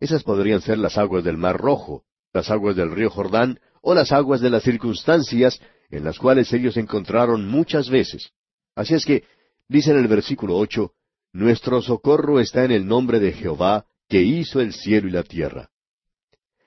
[0.00, 4.12] Esas podrían ser las aguas del Mar Rojo, las aguas del río Jordán o las
[4.12, 5.60] aguas de las circunstancias
[5.90, 8.32] en las cuales ellos se encontraron muchas veces.
[8.74, 9.24] Así es que,
[9.68, 10.92] dice en el versículo ocho,
[11.32, 15.70] Nuestro socorro está en el nombre de Jehová, que hizo el cielo y la tierra.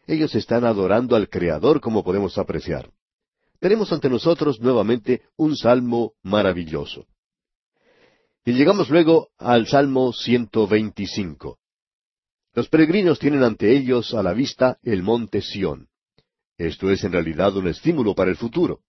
[0.06, 2.91] Ellos están adorando al Creador como podemos apreciar.
[3.60, 7.06] Tenemos ante nosotros nuevamente un salmo maravilloso.
[8.45, 11.60] Y llegamos luego al Salmo 125.
[12.60, 15.88] Los peregrinos tienen ante ellos a la vista el monte Sión.
[16.58, 18.82] Esto es en realidad un estímulo para el futuro.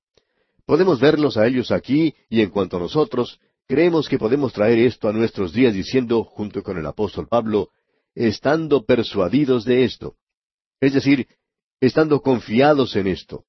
[0.67, 5.09] Podemos verlos a ellos aquí y en cuanto a nosotros, creemos que podemos traer esto
[5.09, 7.69] a nuestros días diciendo, junto con el apóstol Pablo,
[8.13, 10.17] estando persuadidos de esto.
[10.81, 11.29] Es decir,
[11.81, 13.45] estando confiados en esto.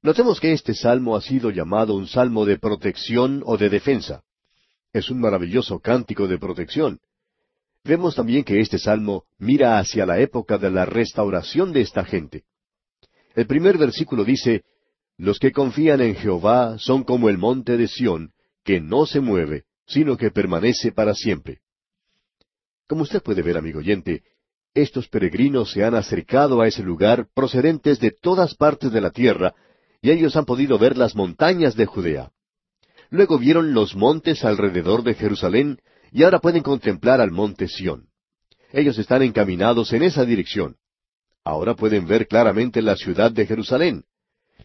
[0.00, 4.24] Notemos que este salmo ha sido llamado un salmo de protección o de defensa.
[4.94, 7.00] Es un maravilloso cántico de protección.
[7.84, 12.44] Vemos también que este salmo mira hacia la época de la restauración de esta gente.
[13.34, 14.62] El primer versículo dice,
[15.16, 18.32] Los que confían en Jehová son como el monte de Sión,
[18.64, 21.58] que no se mueve, sino que permanece para siempre.
[22.86, 24.22] Como usted puede ver, amigo oyente,
[24.74, 29.54] estos peregrinos se han acercado a ese lugar procedentes de todas partes de la tierra,
[30.00, 32.30] y ellos han podido ver las montañas de Judea.
[33.10, 35.78] Luego vieron los montes alrededor de Jerusalén,
[36.12, 38.08] y ahora pueden contemplar al monte Sión.
[38.70, 40.76] Ellos están encaminados en esa dirección.
[41.42, 44.04] Ahora pueden ver claramente la ciudad de Jerusalén.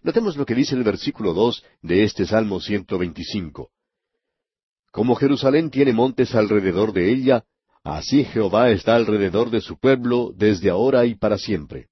[0.03, 3.71] Notemos lo que dice el versículo dos de este Salmo 125.
[4.91, 7.43] Como Jerusalén tiene montes alrededor de ella,
[7.83, 11.87] así Jehová está alrededor de su pueblo desde ahora y para siempre.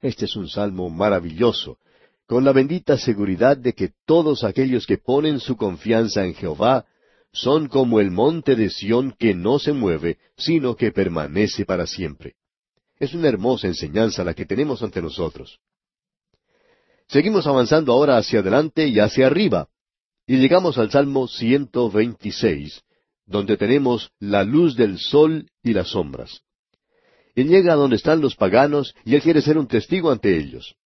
[0.00, 1.78] Este es un salmo maravilloso,
[2.26, 6.86] con la bendita seguridad de que todos aquellos que ponen su confianza en Jehová
[7.32, 12.34] son como el monte de Sión que no se mueve, sino que permanece para siempre.
[12.98, 15.58] Es una hermosa enseñanza la que tenemos ante nosotros.
[17.08, 19.68] Seguimos avanzando ahora hacia adelante y hacia arriba,
[20.26, 22.82] y llegamos al Salmo 126,
[23.26, 26.42] donde tenemos la luz del sol y las sombras.
[27.34, 30.76] Él llega a donde están los paganos y él quiere ser un testigo ante ellos.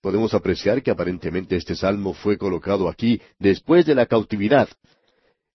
[0.00, 4.68] Podemos apreciar que aparentemente este salmo fue colocado aquí después de la cautividad,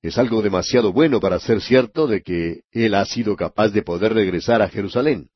[0.08, 4.14] es algo demasiado bueno para ser cierto de que él ha sido capaz de poder
[4.14, 5.30] regresar a Jerusalén.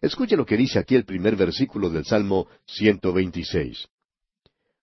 [0.00, 3.88] Escuche lo que dice aquí el primer versículo del Salmo 126.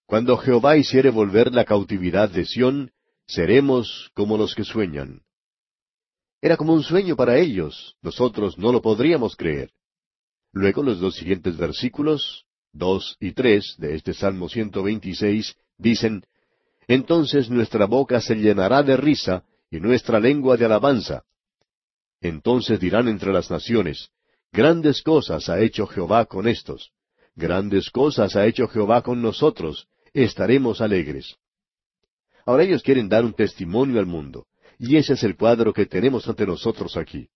[0.06, 2.92] Cuando Jehová hiciere volver la cautividad de Sión,
[3.26, 5.22] seremos como los que sueñan.
[6.42, 9.72] Era como un sueño para ellos, nosotros no lo podríamos creer.
[10.52, 16.26] Luego los dos siguientes versículos, dos y tres de este Salmo 126, dicen,
[16.88, 21.24] entonces nuestra boca se llenará de risa y nuestra lengua de alabanza.
[22.22, 24.10] Entonces dirán entre las naciones,
[24.54, 26.91] Grandes cosas ha hecho Jehová con estos,
[27.36, 31.38] grandes cosas ha hecho Jehová con nosotros, estaremos alegres.
[32.46, 34.46] Ahora ellos quieren dar un testimonio al mundo,
[34.78, 37.30] y ese es el cuadro que tenemos ante nosotros aquí.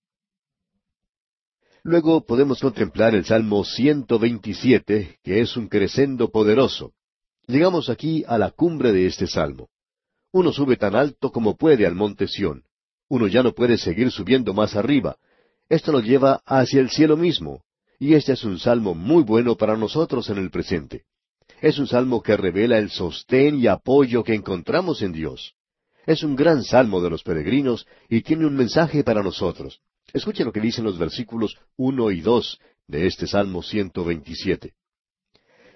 [1.82, 6.94] Luego podemos contemplar el Salmo 127, que es un crescendo poderoso.
[7.48, 9.70] Llegamos aquí a la cumbre de este salmo.
[10.34, 12.64] Uno sube tan alto como puede al monte Sión.
[13.08, 15.16] Uno ya no puede seguir subiendo más arriba.
[15.70, 17.64] Esto lo lleva hacia el cielo mismo.
[18.00, 21.06] Y este es un salmo muy bueno para nosotros en el presente.
[21.62, 25.54] Es un salmo que revela el sostén y apoyo que encontramos en Dios.
[26.06, 29.80] Es un gran salmo de los peregrinos y tiene un mensaje para nosotros.
[30.12, 34.74] Escuche lo que dicen los versículos uno y dos de este Salmo 127.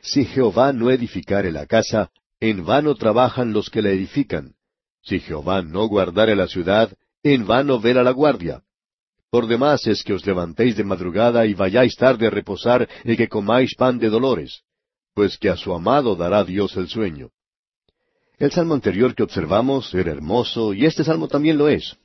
[0.02, 2.10] Si Jehová no edificare la casa,
[2.40, 4.56] en vano trabajan los que la edifican.
[5.04, 6.92] Si Jehová no guardare la ciudad,
[7.24, 8.64] en vano vela la guardia.
[9.30, 13.30] Por demás es que os levantéis de madrugada y vayáis tarde a reposar y que
[13.30, 14.64] comáis pan de dolores,
[15.14, 17.30] pues que a su amado dará Dios el sueño.
[18.38, 21.96] El salmo anterior que observamos era hermoso y este salmo también lo es.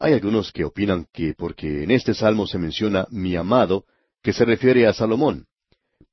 [0.00, 3.84] Hay algunos que opinan que porque en este salmo se menciona mi amado,
[4.22, 5.46] que se refiere a Salomón.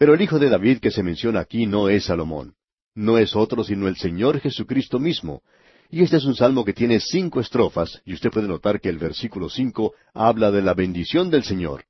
[0.02, 2.56] Pero el hijo de David que se menciona aquí no es Salomón.
[2.96, 5.44] No es otro sino el Señor Jesucristo mismo.
[5.92, 8.98] Y este es un salmo que tiene cinco estrofas, y usted puede notar que el
[8.98, 11.84] versículo cinco habla de la bendición del Señor.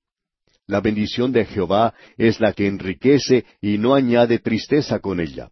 [0.67, 5.49] La bendición de Jehová es la que enriquece y no añade tristeza con ella.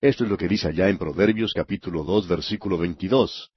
[0.00, 3.50] Esto es lo que dice allá en Proverbios capítulo dos versículo veintidós.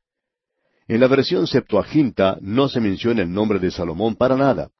[0.87, 4.71] En la versión Septuaginta no se menciona el nombre de Salomón para nada.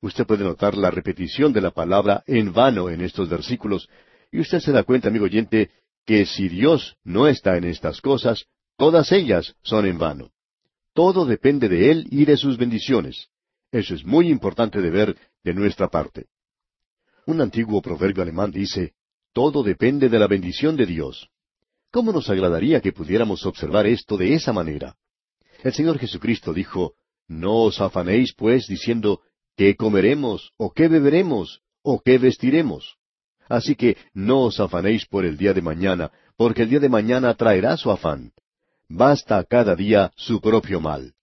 [0.00, 3.88] Usted puede notar la repetición de la palabra en vano en estos versículos,
[4.30, 5.70] y usted se da cuenta, amigo oyente,
[6.04, 10.30] que si Dios no está en estas cosas, todas ellas son en vano.
[10.94, 13.28] Todo depende de Él y de sus bendiciones.
[13.72, 16.26] Eso es muy importante de ver de nuestra parte.
[17.26, 18.94] Un antiguo proverbio alemán dice,
[19.32, 21.28] todo depende de la bendición de Dios.
[21.90, 24.96] ¿Cómo nos agradaría que pudiéramos observar esto de esa manera?
[25.62, 26.94] El Señor Jesucristo dijo,
[27.26, 29.20] No os afanéis, pues, diciendo,
[29.56, 30.52] ¿Qué comeremos?
[30.58, 31.62] ¿O qué beberemos?
[31.82, 32.96] ¿O qué vestiremos?
[33.48, 37.32] Así que no os afanéis por el día de mañana, porque el día de mañana
[37.34, 38.32] traerá su afán.
[38.88, 41.14] basta cada día su propio mal.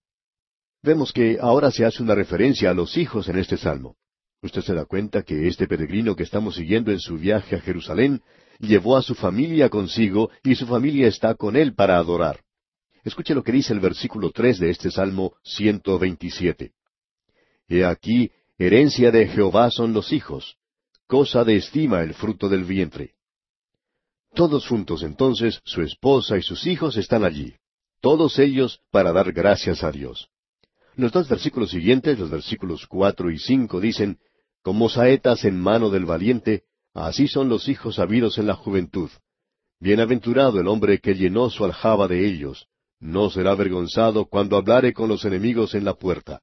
[0.82, 3.96] Vemos que ahora se hace una referencia a los hijos en este salmo.
[4.42, 8.22] Usted se da cuenta que este peregrino que estamos siguiendo en su viaje a Jerusalén
[8.60, 12.42] llevó a su familia consigo y su familia está con él para adorar.
[13.04, 16.74] Escuche lo que dice el versículo tres de este Salmo 127.
[17.68, 20.58] He aquí, herencia de Jehová son los hijos,
[21.08, 23.14] cosa de estima el fruto del vientre.
[24.34, 27.56] Todos juntos entonces, su esposa y sus hijos están allí,
[28.02, 30.30] todos ellos para dar gracias a Dios.
[30.96, 34.20] Los dos versículos siguientes, los versículos cuatro y cinco, dicen,
[34.62, 39.10] Como saetas en mano del valiente, así son los hijos habidos en la juventud.
[39.80, 42.68] Bienaventurado el hombre que llenó su aljaba de ellos,
[43.00, 46.42] no será avergonzado cuando hablare con los enemigos en la puerta.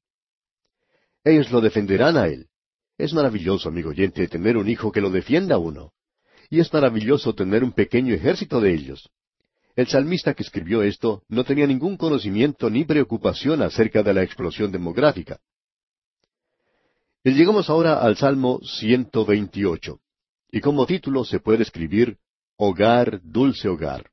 [1.25, 2.47] Ellos lo defenderán a él.
[2.97, 5.93] Es maravilloso, amigo oyente, tener un hijo que lo defienda a uno.
[6.49, 9.11] Y es maravilloso tener un pequeño ejército de ellos.
[9.77, 14.73] El salmista que escribió esto no tenía ningún conocimiento ni preocupación acerca de la explosión
[14.73, 15.39] demográfica.
[17.23, 20.01] Y llegamos ahora al Salmo 128,
[20.53, 22.17] y como título se puede escribir
[22.57, 24.11] Hogar, dulce hogar.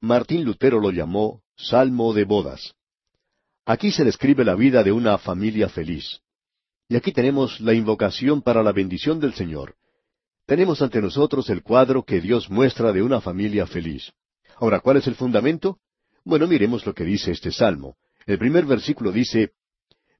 [0.00, 2.74] Martín Lutero lo llamó Salmo de bodas.
[3.66, 6.20] Aquí se describe la vida de una familia feliz.
[6.88, 9.74] Y aquí tenemos la invocación para la bendición del Señor.
[10.46, 14.12] Tenemos ante nosotros el cuadro que Dios muestra de una familia feliz.
[14.56, 15.78] Ahora, ¿cuál es el fundamento?
[16.24, 17.96] Bueno, miremos lo que dice este salmo.
[18.26, 19.52] El primer versículo dice,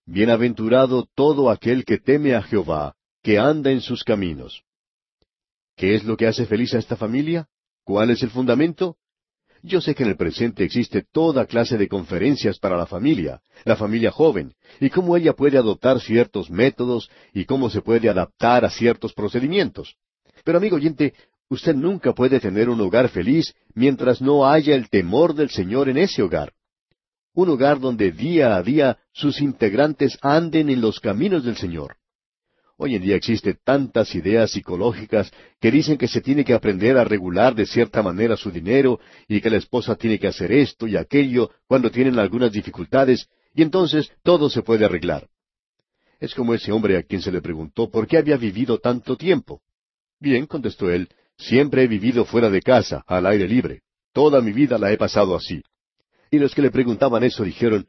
[0.07, 4.63] Bienaventurado todo aquel que teme a Jehová, que anda en sus caminos.
[5.77, 7.49] ¿Qué es lo que hace feliz a esta familia?
[7.85, 8.97] ¿Cuál es el fundamento?
[9.67, 13.77] Yo sé que en el presente existe toda clase de conferencias para la familia, la
[13.77, 18.71] familia joven, y cómo ella puede adoptar ciertos métodos y cómo se puede adaptar a
[18.71, 19.97] ciertos procedimientos.
[20.45, 21.15] Pero amigo oyente,
[21.49, 25.97] usted nunca puede tener un hogar feliz mientras no haya el temor del Señor en
[25.97, 26.53] ese hogar.
[27.33, 31.97] Un hogar donde día a día sus integrantes anden en los caminos del Señor.
[32.77, 37.05] Hoy en día existen tantas ideas psicológicas que dicen que se tiene que aprender a
[37.05, 40.97] regular de cierta manera su dinero y que la esposa tiene que hacer esto y
[40.97, 45.29] aquello cuando tienen algunas dificultades y entonces todo se puede arreglar.
[46.19, 49.63] Es como ese hombre a quien se le preguntó por qué había vivido tanto tiempo.
[50.19, 53.83] Bien, contestó él, siempre he vivido fuera de casa, al aire libre.
[54.13, 55.63] Toda mi vida la he pasado así.
[56.29, 57.87] Y los que le preguntaban eso dijeron,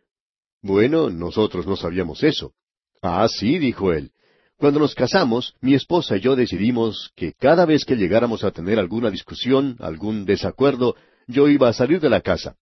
[0.62, 2.54] bueno, nosotros no sabíamos eso.
[3.02, 4.12] Ah, sí, dijo él,
[4.58, 8.80] cuando nos casamos, mi esposa y yo decidimos que cada vez que llegáramos a tener
[8.80, 10.96] alguna discusión, algún desacuerdo,
[11.28, 12.56] yo iba a salir de la casa.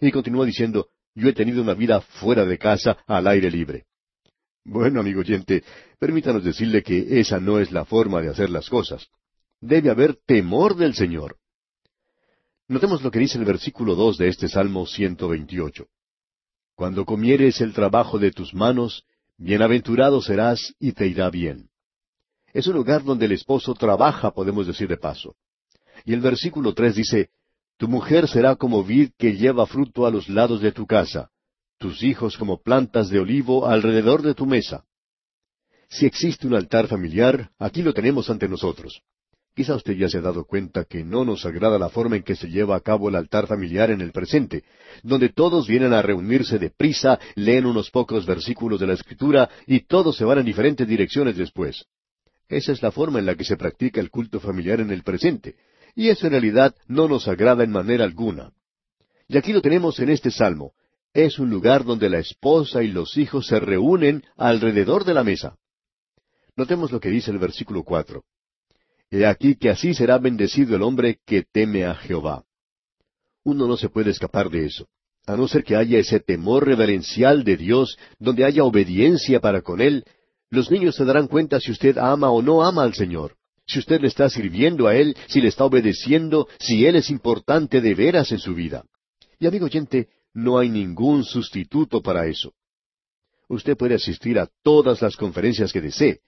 [0.00, 3.84] Y continuó diciendo, yo he tenido una vida fuera de casa, al aire libre.
[4.64, 5.62] Bueno, amigo oyente,
[5.98, 9.08] permítanos decirle que esa no es la forma de hacer las cosas.
[9.60, 11.36] Debe haber temor del Señor.
[12.66, 15.86] Notemos lo que dice el versículo dos de este Salmo 128.
[16.74, 19.04] Cuando comieres el trabajo de tus manos,
[19.38, 21.70] Bienaventurado serás y te irá bien.
[22.52, 25.36] Es un lugar donde el esposo trabaja, podemos decir de paso.
[26.04, 27.30] Y el versículo tres dice,
[27.76, 31.30] Tu mujer será como vid que lleva fruto a los lados de tu casa,
[31.78, 34.84] tus hijos como plantas de olivo alrededor de tu mesa.
[35.88, 39.02] Si existe un altar familiar, aquí lo tenemos ante nosotros.
[39.58, 42.36] Quizá usted ya se ha dado cuenta que no nos agrada la forma en que
[42.36, 44.62] se lleva a cabo el altar familiar en el presente,
[45.02, 49.80] donde todos vienen a reunirse de prisa, leen unos pocos versículos de la Escritura y
[49.80, 51.86] todos se van en diferentes direcciones después.
[52.48, 55.56] Esa es la forma en la que se practica el culto familiar en el presente,
[55.96, 58.52] y eso en realidad no nos agrada en manera alguna.
[59.26, 60.70] Y aquí lo tenemos en este salmo.
[61.12, 65.56] Es un lugar donde la esposa y los hijos se reúnen alrededor de la mesa.
[66.54, 68.22] Notemos lo que dice el versículo cuatro.
[69.10, 72.44] He aquí que así será bendecido el hombre que teme a Jehová.
[73.44, 74.86] Uno no se puede escapar de eso,
[75.26, 79.80] a no ser que haya ese temor reverencial de Dios, donde haya obediencia para con
[79.80, 80.04] Él.
[80.50, 84.00] Los niños se darán cuenta si usted ama o no ama al Señor, si usted
[84.00, 88.30] le está sirviendo a Él, si le está obedeciendo, si Él es importante de veras
[88.32, 88.84] en su vida.
[89.38, 92.52] Y amigo oyente, no hay ningún sustituto para eso.
[93.48, 96.20] Usted puede asistir a todas las conferencias que desee,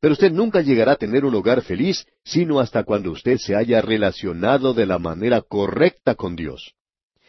[0.00, 3.80] pero usted nunca llegará a tener un hogar feliz sino hasta cuando usted se haya
[3.80, 6.74] relacionado de la manera correcta con Dios.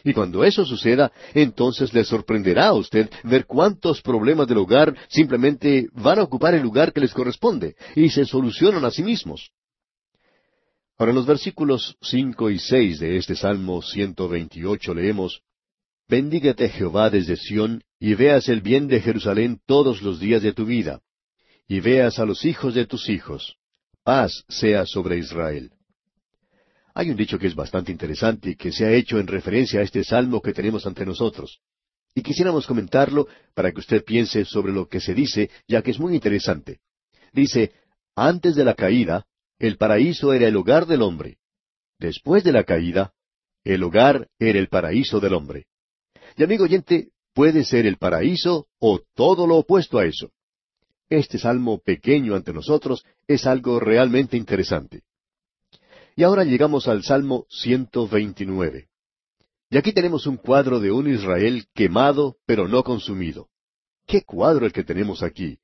[0.04, 5.88] Y cuando eso suceda, entonces le sorprenderá a usted ver cuántos problemas del hogar simplemente
[5.94, 9.52] van a ocupar el lugar que les corresponde y se solucionan a sí mismos.
[10.98, 15.42] Ahora en los versículos cinco y seis de este Salmo 128 leemos
[16.08, 20.66] Bendígate Jehová desde Sión y veas el bien de Jerusalén todos los días de tu
[20.66, 21.02] vida
[21.68, 23.58] y veas a los hijos de tus hijos.
[24.04, 25.72] Paz sea sobre Israel.
[26.94, 29.84] Hay un dicho que es bastante interesante y que se ha hecho en referencia a
[29.84, 31.60] este salmo que tenemos ante nosotros.
[32.16, 36.00] Y quisiéramos comentarlo para que usted piense sobre lo que se dice, ya que es
[36.00, 36.80] muy interesante.
[37.34, 37.74] Dice,
[38.16, 39.28] antes de la caída,
[39.60, 41.38] el paraíso era el hogar del hombre.
[42.00, 43.14] Después de la caída,
[43.64, 45.68] el hogar era el paraíso del hombre.
[46.36, 50.32] Y amigo oyente, puede ser el paraíso o todo lo opuesto a eso.
[51.10, 55.04] Este salmo pequeño ante nosotros es algo realmente interesante.
[56.16, 58.88] Y ahora llegamos al Salmo 129.
[59.70, 63.50] Y aquí tenemos un cuadro de un Israel quemado, pero no consumido.
[64.06, 65.60] ¿Qué cuadro el que tenemos aquí?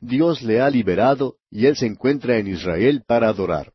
[0.00, 3.72] Dios le ha liberado y él se encuentra en Israel para adorar.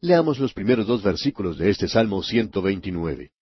[0.00, 3.32] Leamos los primeros dos versículos de este Salmo 129.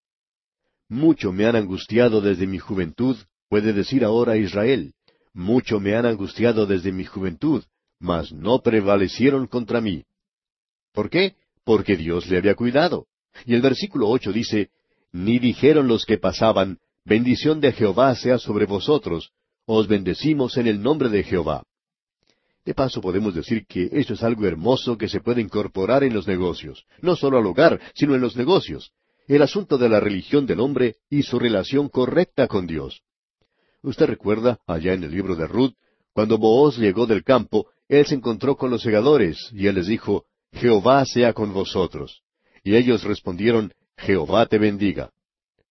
[0.88, 3.16] Mucho me han angustiado desde mi juventud,
[3.48, 4.94] puede decir ahora Israel.
[5.38, 7.62] Mucho me han angustiado desde mi juventud,
[8.00, 10.02] mas no prevalecieron contra mí.
[10.92, 11.36] ¿Por qué?
[11.62, 13.06] porque Dios le había cuidado.
[13.44, 14.70] Y el versículo ocho dice,
[15.12, 19.30] Ni dijeron los que pasaban, bendición de Jehová sea sobre vosotros,
[19.64, 21.62] os bendecimos en el nombre de Jehová.
[22.64, 26.26] De paso podemos decir que esto es algo hermoso que se puede incorporar en los
[26.26, 28.90] negocios, no solo al hogar, sino en los negocios,
[29.28, 33.02] el asunto de la religión del hombre y su relación correcta con Dios.
[33.82, 35.74] Usted recuerda, allá en el libro de Ruth,
[36.12, 40.24] cuando Booz llegó del campo, él se encontró con los segadores, y él les dijo,
[40.52, 42.22] Jehová sea con vosotros.
[42.64, 45.10] Y ellos respondieron, Jehová te bendiga.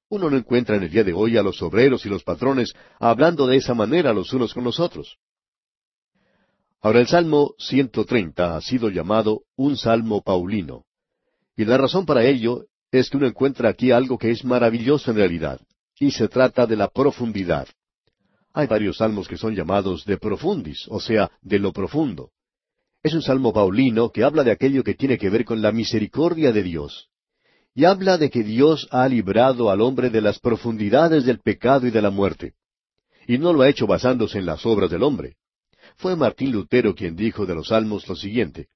[0.09, 3.45] Uno no encuentra en el día de hoy a los obreros y los patrones hablando
[3.45, 5.17] de esa manera los unos con los otros.
[6.81, 10.85] Ahora el Salmo 130 ha sido llamado un Salmo Paulino.
[11.57, 15.17] Y la razón para ello es que uno encuentra aquí algo que es maravilloso en
[15.17, 15.59] realidad,
[15.99, 17.67] y se trata de la profundidad.
[18.57, 22.31] Hay varios salmos que son llamados de profundis, o sea, de lo profundo.
[23.03, 26.51] Es un salmo paulino que habla de aquello que tiene que ver con la misericordia
[26.51, 27.07] de Dios.
[27.75, 31.91] Y habla de que Dios ha librado al hombre de las profundidades del pecado y
[31.91, 32.55] de la muerte.
[33.27, 35.35] Y no lo ha hecho basándose en las obras del hombre.
[35.95, 38.69] Fue Martín Lutero quien dijo de los salmos lo siguiente.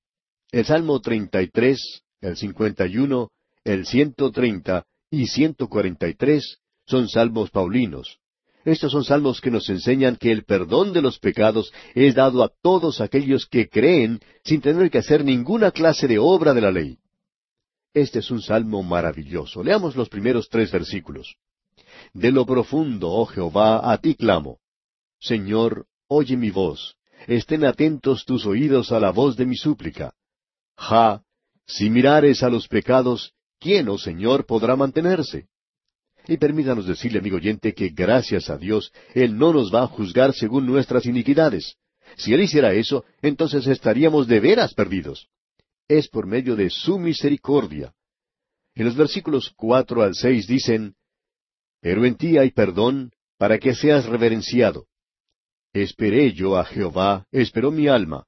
[0.52, 3.32] El Salmo 33, el 51,
[3.64, 8.21] el 130 y 143 son salmos paulinos,
[8.64, 12.52] estos son salmos que nos enseñan que el perdón de los pecados es dado a
[12.62, 16.98] todos aquellos que creen sin tener que hacer ninguna clase de obra de la ley.
[17.94, 19.64] Este es un salmo maravilloso.
[19.64, 21.36] Leamos los primeros tres versículos.
[22.14, 24.60] De lo profundo, oh Jehová, a ti clamo.
[25.20, 26.96] Señor, oye mi voz.
[27.28, 30.14] Estén atentos tus oídos a la voz de mi súplica.
[30.76, 31.24] Ja,
[31.68, 35.48] si mirares a los pecados, ¿quién, oh Señor, podrá mantenerse?
[36.32, 40.34] Y permítanos decirle, amigo oyente, que gracias a Dios, Él no nos va a juzgar
[40.34, 41.76] según nuestras iniquidades.
[42.16, 45.28] Si Él hiciera eso, entonces estaríamos de veras perdidos.
[45.90, 47.94] Es por medio de su misericordia.
[48.76, 50.96] En los versículos cuatro al seis dicen,
[51.82, 54.86] Pero en ti hay perdón, para que seas reverenciado.
[55.74, 58.24] Esperé yo a Jehová, esperó mi alma.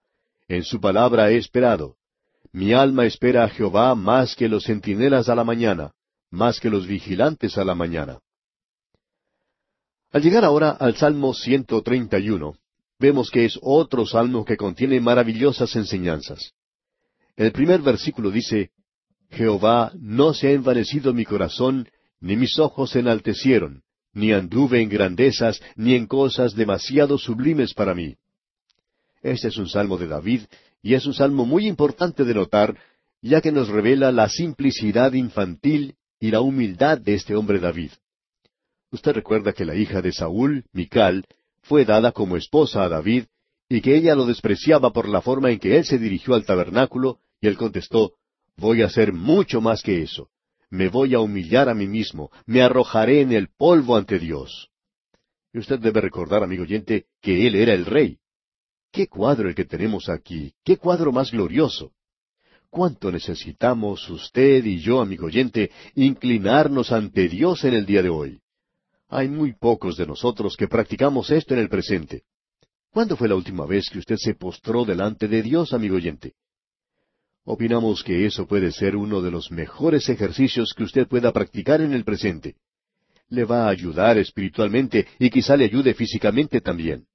[0.50, 1.96] En su palabra he esperado.
[2.52, 5.94] Mi alma espera a Jehová más que los centinelas a la mañana
[6.34, 8.20] más que los vigilantes a la mañana.
[10.12, 12.56] Al llegar ahora al Salmo 131,
[13.00, 16.54] vemos que es otro salmo que contiene maravillosas enseñanzas.
[17.36, 18.72] El primer versículo dice,
[19.30, 21.88] Jehová, no se ha envanecido mi corazón,
[22.20, 27.94] ni mis ojos se enaltecieron, ni anduve en grandezas, ni en cosas demasiado sublimes para
[27.94, 28.16] mí.
[29.22, 30.42] Este es un salmo de David,
[30.82, 32.76] y es un salmo muy importante de notar,
[33.22, 37.92] ya que nos revela la simplicidad infantil y la humildad de este hombre David.
[38.94, 41.26] Usted recuerda que la hija de Saúl, Mical,
[41.64, 43.26] fue dada como esposa a David,
[43.68, 47.20] y que ella lo despreciaba por la forma en que él se dirigió al tabernáculo,
[47.42, 48.14] y él contestó,
[48.56, 50.30] Voy a hacer mucho más que eso.
[50.70, 54.70] Me voy a humillar a mí mismo, me arrojaré en el polvo ante Dios.
[55.52, 58.18] Y usted debe recordar, amigo oyente, que él era el rey.
[58.94, 60.54] ¿Qué cuadro el que tenemos aquí?
[60.64, 61.92] ¿Qué cuadro más glorioso?
[62.74, 68.42] ¿Cuánto necesitamos usted y yo, amigo oyente, inclinarnos ante Dios en el día de hoy?
[69.10, 72.24] Hay muy pocos de nosotros que practicamos esto en el presente.
[72.90, 76.34] ¿Cuándo fue la última vez que usted se postró delante de Dios, amigo oyente?
[77.44, 81.94] Opinamos que eso puede ser uno de los mejores ejercicios que usted pueda practicar en
[81.94, 82.56] el presente.
[83.30, 87.06] Le va a ayudar espiritualmente y quizá le ayude físicamente también.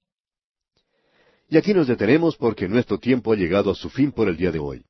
[1.49, 4.53] Y aquí nos detenemos porque nuestro tiempo ha llegado a su fin por el día
[4.53, 4.85] de hoy.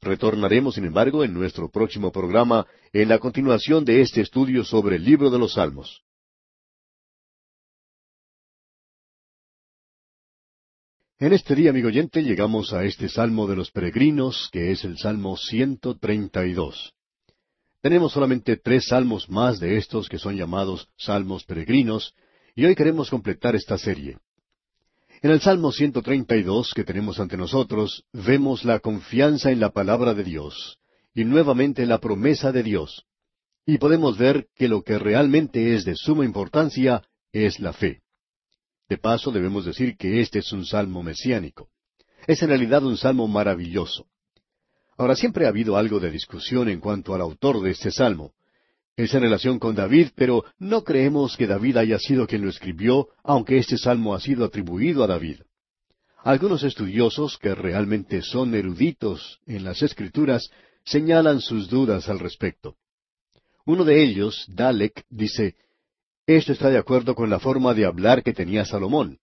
[0.00, 5.04] Retornaremos, sin embargo, en nuestro próximo programa en la continuación de este estudio sobre el
[5.04, 6.02] libro de los Salmos.
[11.18, 14.98] En este día, amigo oyente, llegamos a este Salmo de los Peregrinos, que es el
[14.98, 16.92] Salmo 132.
[17.80, 22.14] Tenemos solamente tres salmos más de estos que son llamados salmos peregrinos,
[22.56, 24.18] y hoy queremos completar esta serie.
[25.22, 30.24] En el Salmo 132 que tenemos ante nosotros, vemos la confianza en la palabra de
[30.24, 30.78] Dios,
[31.14, 33.06] y nuevamente la promesa de Dios.
[33.64, 37.02] Y podemos ver que lo que realmente es de suma importancia
[37.32, 38.02] es la fe.
[38.88, 41.70] De paso, debemos decir que este es un salmo mesiánico.
[42.26, 44.06] Es en realidad un salmo maravilloso.
[44.98, 48.32] Ahora, siempre ha habido algo de discusión en cuanto al autor de este salmo.
[48.96, 53.08] Es en relación con David, pero no creemos que David haya sido quien lo escribió,
[53.22, 55.40] aunque este salmo ha sido atribuido a David.
[56.24, 60.50] Algunos estudiosos, que realmente son eruditos en las escrituras,
[60.84, 62.76] señalan sus dudas al respecto.
[63.66, 65.56] Uno de ellos, Dalek, dice,
[66.26, 69.18] esto está de acuerdo con la forma de hablar que tenía Salomón.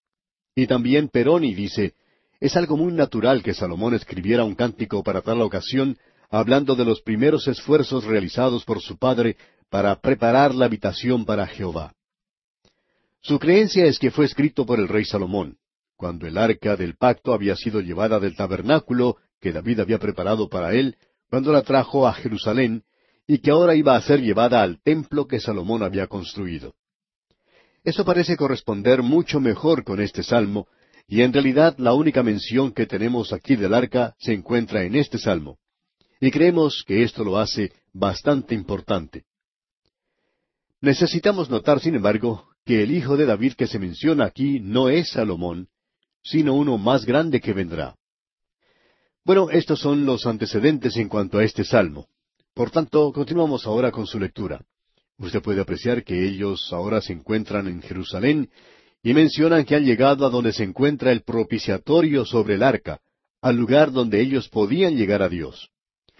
[0.55, 1.95] Y también Peroni dice,
[2.39, 5.97] es algo muy natural que Salomón escribiera un cántico para tal ocasión,
[6.29, 9.35] hablando de los primeros esfuerzos realizados por su padre
[9.73, 11.95] para preparar la habitación para Jehová.
[13.21, 15.57] Su creencia es que fue escrito por el rey Salomón,
[15.95, 20.75] cuando el arca del pacto había sido llevada del tabernáculo que David había preparado para
[20.75, 20.95] él,
[21.27, 22.83] cuando la trajo a Jerusalén,
[23.25, 26.75] y que ahora iba a ser llevada al templo que Salomón había construido.
[27.83, 30.67] Eso parece corresponder mucho mejor con este salmo,
[31.07, 35.17] y en realidad la única mención que tenemos aquí del arca se encuentra en este
[35.17, 35.57] salmo.
[36.21, 39.25] Y creemos que esto lo hace bastante importante.
[40.83, 45.11] Necesitamos notar, sin embargo, que el hijo de David que se menciona aquí no es
[45.11, 45.69] Salomón,
[46.21, 47.95] sino uno más grande que vendrá.
[49.23, 52.09] Bueno, estos son los antecedentes en cuanto a este salmo.
[52.53, 54.59] Por tanto, continuamos ahora con su lectura.
[55.17, 58.49] Usted puede apreciar que ellos ahora se encuentran en Jerusalén
[59.01, 62.99] y mencionan que han llegado a donde se encuentra el propiciatorio sobre el arca,
[63.39, 65.69] al lugar donde ellos podían llegar a Dios.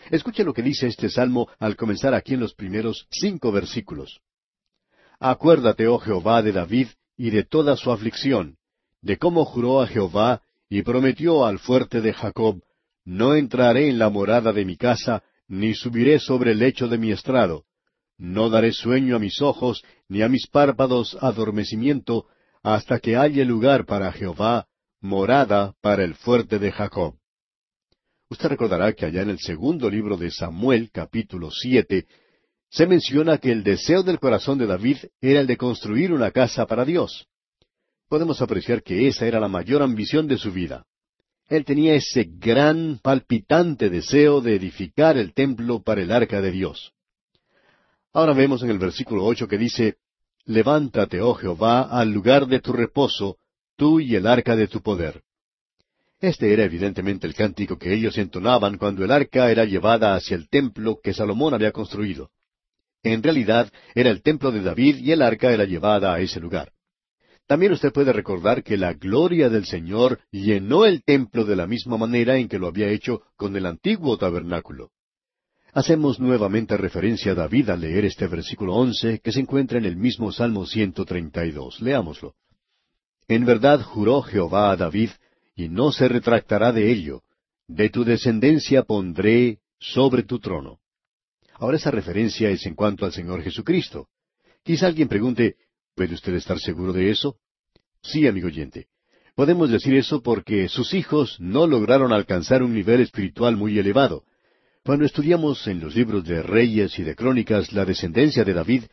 [0.09, 4.21] Escuche lo que dice este salmo al comenzar aquí en los primeros cinco versículos.
[5.25, 8.57] Acuérdate, oh Jehová, de David y de toda su aflicción,
[9.01, 12.61] de cómo juró a Jehová y prometió al fuerte de Jacob,
[13.05, 17.13] no entraré en la morada de mi casa, ni subiré sobre el lecho de mi
[17.13, 17.63] estrado,
[18.17, 22.25] no daré sueño a mis ojos, ni a mis párpados adormecimiento,
[22.61, 24.67] hasta que haya lugar para Jehová,
[24.99, 27.15] morada para el fuerte de Jacob.
[28.29, 32.07] Usted recordará que allá en el segundo libro de Samuel, capítulo siete,
[32.73, 36.65] se menciona que el deseo del corazón de David era el de construir una casa
[36.65, 37.27] para Dios.
[38.09, 40.83] Podemos apreciar que esa era la mayor ambición de su vida.
[41.49, 46.93] Él tenía ese gran, palpitante deseo de edificar el templo para el arca de Dios.
[48.11, 49.97] Ahora vemos en el versículo ocho que dice,
[50.45, 53.37] Levántate, oh Jehová, al lugar de tu reposo,
[53.75, 55.21] tú y el arca de tu poder.
[56.19, 60.49] Este era evidentemente el cántico que ellos entonaban cuando el arca era llevada hacia el
[60.49, 62.31] templo que Salomón había construido.
[63.03, 66.71] En realidad era el templo de David y el arca era llevada a ese lugar.
[67.45, 71.97] También usted puede recordar que la gloria del Señor llenó el templo de la misma
[71.97, 74.91] manera en que lo había hecho con el antiguo tabernáculo.
[75.73, 79.97] Hacemos nuevamente referencia a David al leer este versículo once que se encuentra en el
[79.97, 81.81] mismo Salmo 132.
[81.81, 82.35] Leámoslo.
[83.27, 85.09] En verdad juró Jehová a David,
[85.55, 87.23] y no se retractará de ello.
[87.67, 90.79] De tu descendencia pondré sobre tu trono.
[91.63, 94.09] Ahora esa referencia es en cuanto al Señor Jesucristo.
[94.65, 95.55] Quizá alguien pregunte,
[95.95, 97.37] ¿puede usted estar seguro de eso?
[98.01, 98.87] Sí, amigo oyente.
[99.33, 104.25] Podemos decir eso porque sus hijos no lograron alcanzar un nivel espiritual muy elevado,
[104.83, 108.83] cuando estudiamos en los libros de Reyes y de Crónicas la descendencia de David,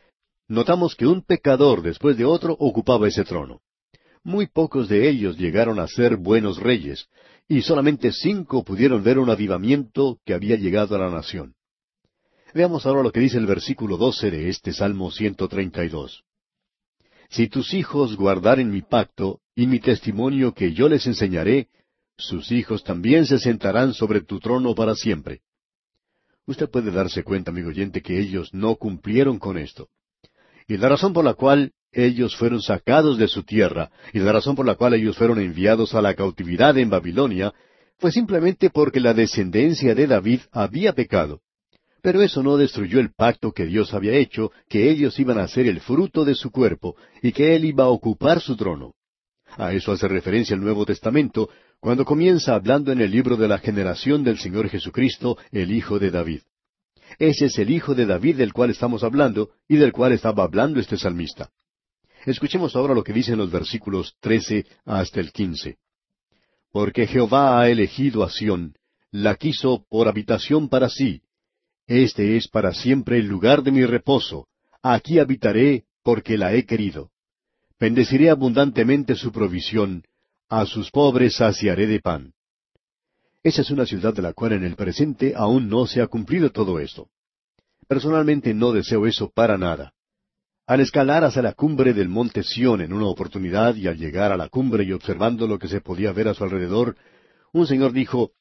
[0.47, 3.59] notamos que un pecador después de otro ocupaba ese trono.
[4.23, 7.09] Muy pocos de ellos llegaron a ser buenos reyes,
[7.49, 11.53] y solamente cinco pudieron ver un avivamiento que había llegado a la nación.
[12.53, 16.23] Veamos ahora lo que dice el versículo doce de este Salmo 132.
[17.29, 21.69] Si tus hijos guardaren mi pacto y mi testimonio que yo les enseñaré,
[22.17, 25.39] sus hijos también se sentarán sobre tu trono para siempre.
[26.45, 29.87] Usted puede darse cuenta, amigo oyente, que ellos no cumplieron con esto.
[30.67, 34.57] Y la razón por la cual ellos fueron sacados de su tierra, y la razón
[34.57, 37.53] por la cual ellos fueron enviados a la cautividad en Babilonia,
[37.97, 41.41] fue simplemente porque la descendencia de David había pecado.
[42.01, 45.67] Pero eso no destruyó el pacto que Dios había hecho, que ellos iban a ser
[45.67, 48.93] el fruto de su cuerpo, y que Él iba a ocupar su trono.
[49.57, 51.49] A eso hace referencia el Nuevo Testamento,
[51.79, 56.11] cuando comienza hablando en el libro de la generación del Señor Jesucristo, el Hijo de
[56.11, 56.41] David.
[57.19, 60.79] Ese es el Hijo de David del cual estamos hablando y del cual estaba hablando
[60.79, 61.49] este salmista.
[62.25, 65.77] Escuchemos ahora lo que dicen los versículos trece hasta el quince.
[66.71, 68.75] Porque Jehová ha elegido a Sión,
[69.11, 71.21] la quiso por habitación para sí.
[71.93, 74.47] Este es para siempre el lugar de mi reposo.
[74.81, 77.11] Aquí habitaré porque la he querido.
[77.77, 80.05] Bendeciré abundantemente su provisión.
[80.47, 82.31] A sus pobres saciaré de pan.
[83.43, 86.49] Esa es una ciudad de la cual en el presente aún no se ha cumplido
[86.49, 87.09] todo esto.
[87.89, 89.91] Personalmente no deseo eso para nada.
[90.67, 94.37] Al escalar hacia la cumbre del monte Sión en una oportunidad y al llegar a
[94.37, 96.95] la cumbre y observando lo que se podía ver a su alrededor,
[97.51, 98.31] un señor dijo,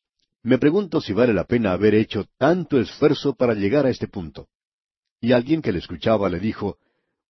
[0.43, 4.49] me pregunto si vale la pena haber hecho tanto esfuerzo para llegar a este punto.
[5.21, 6.79] Y alguien que le escuchaba le dijo,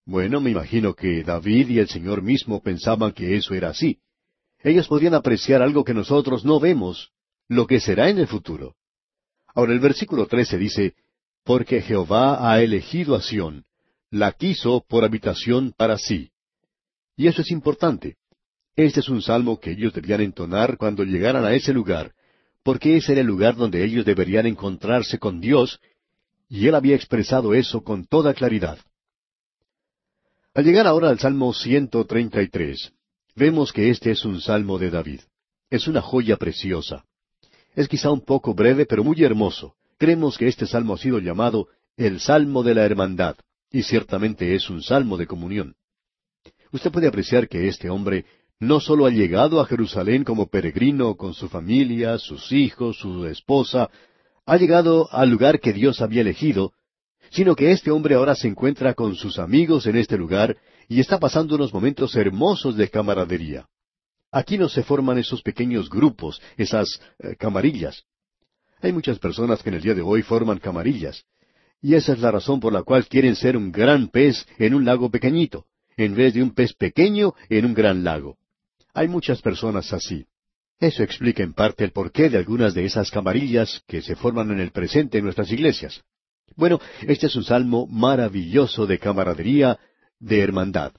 [0.06, 3.98] bueno, me imagino que David y el Señor mismo pensaban que eso era así.
[4.62, 7.10] Ellos podían apreciar algo que nosotros no vemos,
[7.48, 8.76] lo que será en el futuro.
[9.54, 10.94] Ahora el versículo trece dice,
[11.44, 13.64] Porque Jehová ha elegido a Sión,
[14.10, 16.30] la quiso por habitación para sí.
[17.16, 18.16] Y eso es importante.
[18.76, 22.12] Este es un salmo que ellos debían entonar cuando llegaran a ese lugar,
[22.62, 25.80] porque ese era el lugar donde ellos deberían encontrarse con Dios,
[26.48, 28.78] y él había expresado eso con toda claridad.
[30.52, 32.92] Al llegar ahora al Salmo 133,
[33.36, 35.20] vemos que este es un salmo de David.
[35.70, 37.04] Es una joya preciosa.
[37.76, 39.76] Es quizá un poco breve, pero muy hermoso.
[39.96, 43.36] Creemos que este salmo ha sido llamado el Salmo de la Hermandad,
[43.70, 45.76] y ciertamente es un salmo de comunión.
[46.72, 48.24] Usted puede apreciar que este hombre
[48.60, 53.88] no solo ha llegado a Jerusalén como peregrino con su familia, sus hijos, su esposa,
[54.44, 56.74] ha llegado al lugar que Dios había elegido,
[57.30, 60.58] sino que este hombre ahora se encuentra con sus amigos en este lugar
[60.88, 63.66] y está pasando unos momentos hermosos de camaradería.
[64.30, 68.04] Aquí no se forman esos pequeños grupos, esas eh, camarillas.
[68.82, 71.24] Hay muchas personas que en el día de hoy forman camarillas,
[71.80, 74.84] y esa es la razón por la cual quieren ser un gran pez en un
[74.84, 75.64] lago pequeñito,
[75.96, 78.36] en vez de un pez pequeño en un gran lago.
[78.94, 80.26] Hay muchas personas así.
[80.78, 84.60] Eso explica en parte el porqué de algunas de esas camarillas que se forman en
[84.60, 86.02] el presente en nuestras iglesias.
[86.56, 89.78] Bueno, este es un salmo maravilloso de camaradería,
[90.18, 90.92] de hermandad.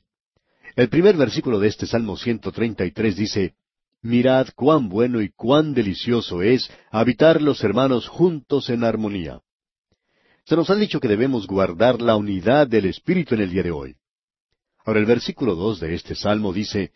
[0.75, 3.55] El primer versículo de este Salmo 133 dice,
[4.01, 9.41] Mirad cuán bueno y cuán delicioso es habitar los hermanos juntos en armonía.
[10.45, 13.71] Se nos ha dicho que debemos guardar la unidad del Espíritu en el día de
[13.71, 13.95] hoy.
[14.85, 16.91] Ahora el versículo dos de este Salmo dice,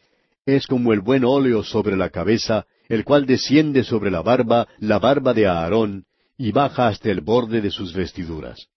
[0.46, 5.00] Es como el buen óleo sobre la cabeza, el cual desciende sobre la barba, la
[5.00, 6.06] barba de Aarón,
[6.38, 8.68] y baja hasta el borde de sus vestiduras.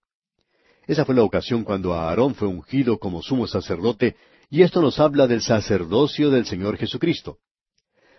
[0.86, 4.16] Esa fue la ocasión cuando Aarón fue ungido como sumo sacerdote
[4.48, 7.36] y esto nos habla del sacerdocio del Señor Jesucristo.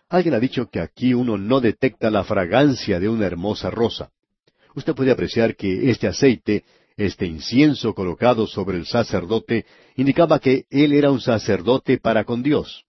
[0.10, 4.12] Alguien ha dicho que aquí uno no detecta la fragancia de una hermosa rosa.
[4.76, 6.64] Usted puede apreciar que este aceite,
[6.98, 12.86] este incienso colocado sobre el sacerdote, indicaba que él era un sacerdote para con Dios.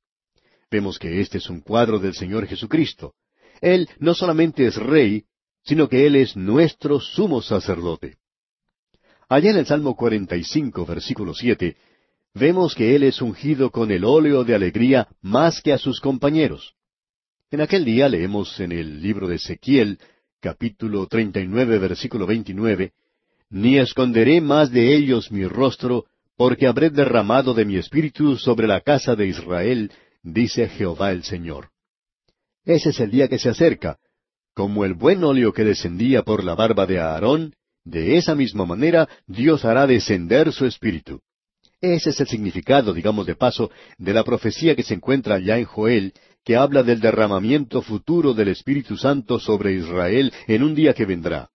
[0.71, 3.15] Vemos que este es un cuadro del Señor Jesucristo.
[3.61, 5.25] Él no solamente es rey,
[5.65, 8.17] sino que Él es nuestro sumo sacerdote.
[9.29, 11.77] Allá en el Salmo 45, versículo 7,
[12.35, 16.75] vemos que Él es ungido con el óleo de alegría más que a sus compañeros.
[17.51, 19.99] En aquel día leemos en el libro de Ezequiel,
[20.41, 22.93] capítulo 39, versículo 29,
[23.51, 26.07] Ni esconderé más de ellos mi rostro,
[26.37, 29.91] porque habré derramado de mi espíritu sobre la casa de Israel,
[30.23, 31.71] dice Jehová el Señor.
[32.65, 33.99] Ese es el día que se acerca.
[34.55, 37.55] Como el buen óleo que descendía por la barba de Aarón,
[37.85, 41.21] de esa misma manera Dios hará descender su espíritu.
[41.81, 45.65] Ese es el significado, digamos de paso, de la profecía que se encuentra ya en
[45.65, 46.13] Joel,
[46.45, 51.51] que habla del derramamiento futuro del Espíritu Santo sobre Israel en un día que vendrá.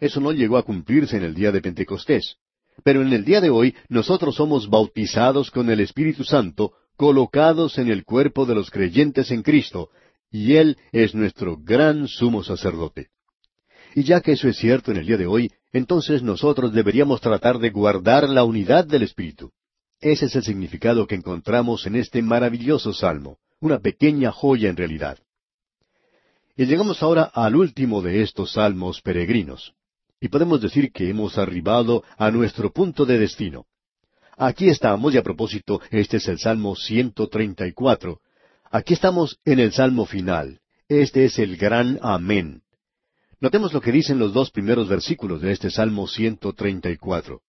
[0.00, 2.36] Eso no llegó a cumplirse en el día de Pentecostés.
[2.82, 7.88] Pero en el día de hoy nosotros somos bautizados con el Espíritu Santo, colocados en
[7.88, 9.90] el cuerpo de los creyentes en Cristo,
[10.30, 13.08] y Él es nuestro gran sumo sacerdote.
[13.94, 17.58] Y ya que eso es cierto en el día de hoy, entonces nosotros deberíamos tratar
[17.58, 19.52] de guardar la unidad del Espíritu.
[20.00, 25.18] Ese es el significado que encontramos en este maravilloso salmo, una pequeña joya en realidad.
[26.56, 29.74] Y llegamos ahora al último de estos salmos peregrinos.
[30.20, 33.66] Y podemos decir que hemos arribado a nuestro punto de destino.
[34.36, 38.20] Aquí estamos, y a propósito, este es el Salmo 134.
[38.70, 40.60] Aquí estamos en el Salmo final.
[40.88, 42.62] Este es el gran Amén.
[43.40, 47.40] Notemos lo que dicen los dos primeros versículos de este Salmo 134.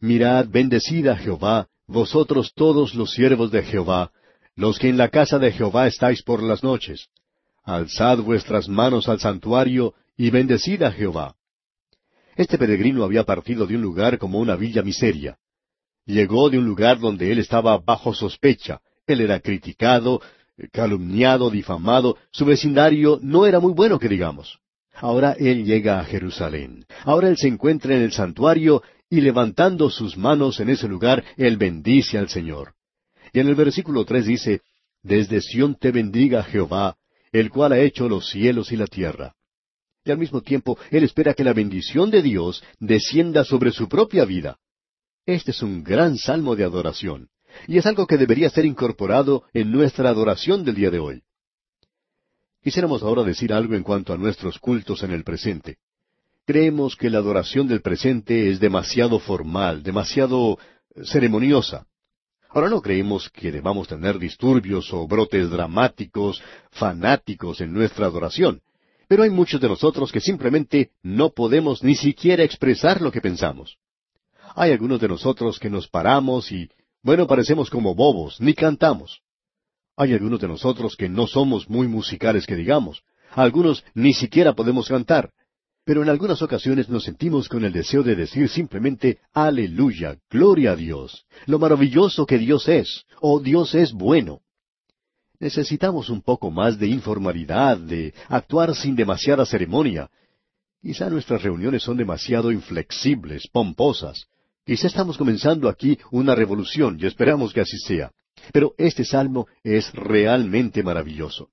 [0.00, 4.12] Mirad, bendecid a Jehová, vosotros todos los siervos de Jehová,
[4.54, 7.08] los que en la casa de Jehová estáis por las noches.
[7.64, 11.34] Alzad vuestras manos al santuario y bendecid a Jehová.
[12.36, 15.39] Este peregrino había partido de un lugar como una villa miseria.
[16.10, 20.20] Llegó de un lugar donde él estaba bajo sospecha, él era criticado,
[20.72, 24.58] calumniado, difamado, su vecindario no era muy bueno que digamos.
[24.92, 26.84] Ahora Él llega a Jerusalén.
[27.04, 31.56] Ahora Él se encuentra en el santuario y levantando sus manos en ese lugar, Él
[31.56, 32.74] bendice al Señor.
[33.32, 34.62] Y en el versículo tres dice,
[35.04, 36.96] Desde Sión te bendiga Jehová,
[37.30, 39.36] el cual ha hecho los cielos y la tierra.
[40.04, 44.24] Y al mismo tiempo, Él espera que la bendición de Dios descienda sobre su propia
[44.24, 44.58] vida.
[45.26, 47.28] Este es un gran salmo de adoración,
[47.66, 51.22] y es algo que debería ser incorporado en nuestra adoración del día de hoy.
[52.62, 55.78] Quisiéramos ahora decir algo en cuanto a nuestros cultos en el presente.
[56.46, 60.58] Creemos que la adoración del presente es demasiado formal, demasiado
[61.04, 61.86] ceremoniosa.
[62.48, 68.62] Ahora no creemos que debamos tener disturbios o brotes dramáticos, fanáticos en nuestra adoración,
[69.06, 73.78] pero hay muchos de nosotros que simplemente no podemos ni siquiera expresar lo que pensamos.
[74.54, 76.68] Hay algunos de nosotros que nos paramos y,
[77.02, 79.20] bueno, parecemos como bobos, ni cantamos.
[79.96, 83.02] Hay algunos de nosotros que no somos muy musicales que digamos.
[83.32, 85.30] Algunos ni siquiera podemos cantar.
[85.84, 90.76] Pero en algunas ocasiones nos sentimos con el deseo de decir simplemente Aleluya, gloria a
[90.76, 94.40] Dios, lo maravilloso que Dios es, o Dios es bueno.
[95.38, 100.10] Necesitamos un poco más de informalidad, de actuar sin demasiada ceremonia.
[100.82, 104.26] Quizá nuestras reuniones son demasiado inflexibles, pomposas.
[104.70, 108.12] Quizá estamos comenzando aquí una revolución y esperamos que así sea.
[108.52, 111.48] Pero este salmo es realmente maravilloso.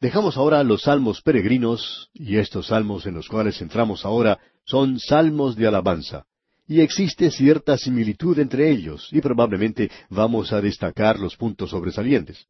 [0.00, 5.54] Dejamos ahora los salmos peregrinos, y estos salmos en los cuales entramos ahora son salmos
[5.54, 6.24] de alabanza.
[6.66, 12.44] Y existe cierta similitud entre ellos, y probablemente vamos a destacar los puntos sobresalientes.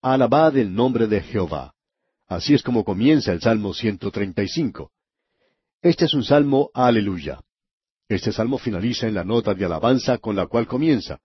[0.00, 1.74] Alabad el nombre de Jehová.
[2.26, 4.90] Así es como comienza el Salmo 135.
[5.80, 7.38] Este es un salmo aleluya.
[8.12, 11.18] Este salmo finaliza en la nota de alabanza con la cual comienza.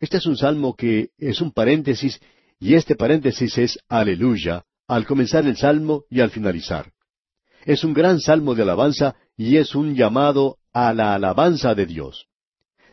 [0.00, 2.20] Este es un salmo que es un paréntesis
[2.58, 6.90] y este paréntesis es aleluya al comenzar el salmo y al finalizar.
[7.64, 12.26] Es un gran salmo de alabanza y es un llamado a la alabanza de Dios.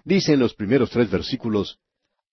[0.06, 1.80] Dice en los primeros tres versículos,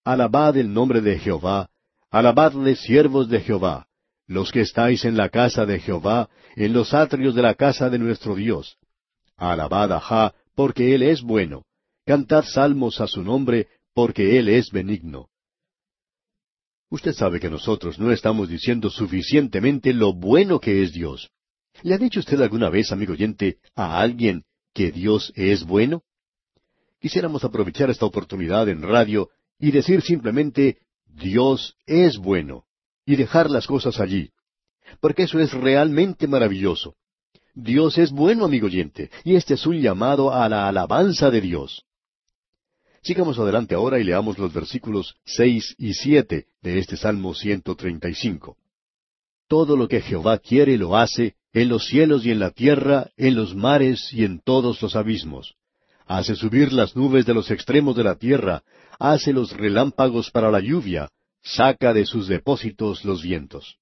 [0.05, 1.71] Alabad el nombre de Jehová,
[2.11, 3.87] alabadle siervos de Jehová,
[4.27, 7.99] los que estáis en la casa de Jehová, en los atrios de la casa de
[7.99, 8.77] nuestro Dios.
[9.39, 11.67] Alabad a Jah, porque Él es bueno.
[12.05, 15.29] Cantad salmos a su nombre, porque Él es benigno.
[16.91, 21.31] Usted sabe que nosotros no estamos diciendo suficientemente lo bueno que es Dios.
[21.85, 26.03] ¿Le ha dicho usted alguna vez, amigo oyente, a alguien que Dios es bueno?
[26.99, 29.31] Quisiéramos aprovechar esta oportunidad en radio
[29.61, 32.65] y decir simplemente Dios es bueno
[33.07, 34.33] y dejar las cosas allí,
[34.99, 36.97] porque eso es realmente maravilloso.
[37.61, 41.83] Dios es bueno, amigo oyente, y este es un llamado a la alabanza de Dios.
[43.03, 48.57] Sigamos adelante ahora y leamos los versículos seis y siete de este Salmo 135.
[49.49, 53.35] Todo lo que Jehová quiere lo hace, en los cielos y en la tierra, en
[53.35, 55.57] los mares y en todos los abismos.
[56.07, 58.63] Hace subir las nubes de los extremos de la tierra,
[59.01, 61.09] hace los relámpagos para la lluvia,
[61.43, 63.79] saca de sus depósitos los vientos.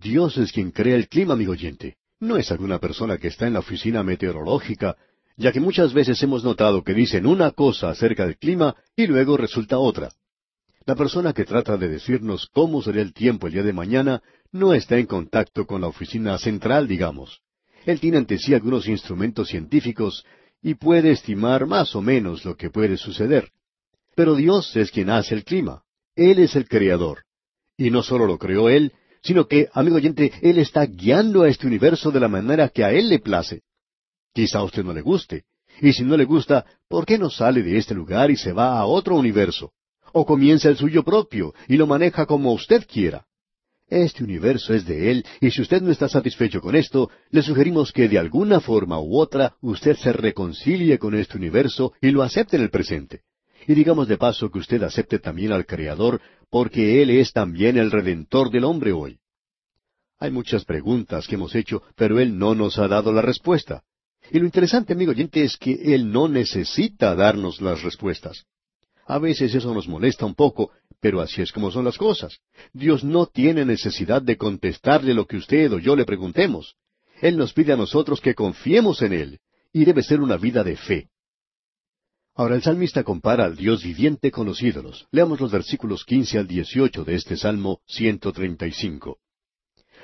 [0.00, 1.96] Dios es quien crea el clima, amigo oyente.
[2.20, 4.96] No es alguna persona que está en la oficina meteorológica
[5.36, 9.36] ya que muchas veces hemos notado que dicen una cosa acerca del clima y luego
[9.36, 10.10] resulta otra.
[10.86, 14.74] La persona que trata de decirnos cómo será el tiempo el día de mañana no
[14.74, 17.40] está en contacto con la oficina central, digamos.
[17.86, 20.24] Él tiene ante sí algunos instrumentos científicos
[20.62, 23.50] y puede estimar más o menos lo que puede suceder.
[24.14, 25.82] Pero Dios es quien hace el clima.
[26.14, 27.24] Él es el creador.
[27.76, 28.92] Y no solo lo creó Él,
[29.24, 32.92] sino que, amigo oyente, Él está guiando a este universo de la manera que a
[32.92, 33.62] Él le place.
[34.34, 35.44] Quizá a usted no le guste.
[35.80, 38.78] Y si no le gusta, ¿por qué no sale de este lugar y se va
[38.78, 39.72] a otro universo?
[40.12, 43.24] O comienza el suyo propio y lo maneja como usted quiera.
[43.88, 47.92] Este universo es de Él, y si usted no está satisfecho con esto, le sugerimos
[47.92, 52.56] que de alguna forma u otra usted se reconcilie con este universo y lo acepte
[52.56, 53.22] en el presente.
[53.66, 56.20] Y digamos de paso que usted acepte también al Creador,
[56.54, 59.18] porque Él es también el Redentor del hombre hoy.
[60.20, 63.82] Hay muchas preguntas que hemos hecho, pero Él no nos ha dado la respuesta.
[64.30, 68.44] Y lo interesante, amigo oyente, es que Él no necesita darnos las respuestas.
[69.04, 72.38] A veces eso nos molesta un poco, pero así es como son las cosas.
[72.72, 76.76] Dios no tiene necesidad de contestarle lo que usted o yo le preguntemos.
[77.20, 79.40] Él nos pide a nosotros que confiemos en Él,
[79.72, 81.08] y debe ser una vida de fe.
[82.36, 85.06] Ahora el salmista compara al Dios viviente con los ídolos.
[85.12, 89.18] Leamos los versículos quince al dieciocho de este Salmo 135.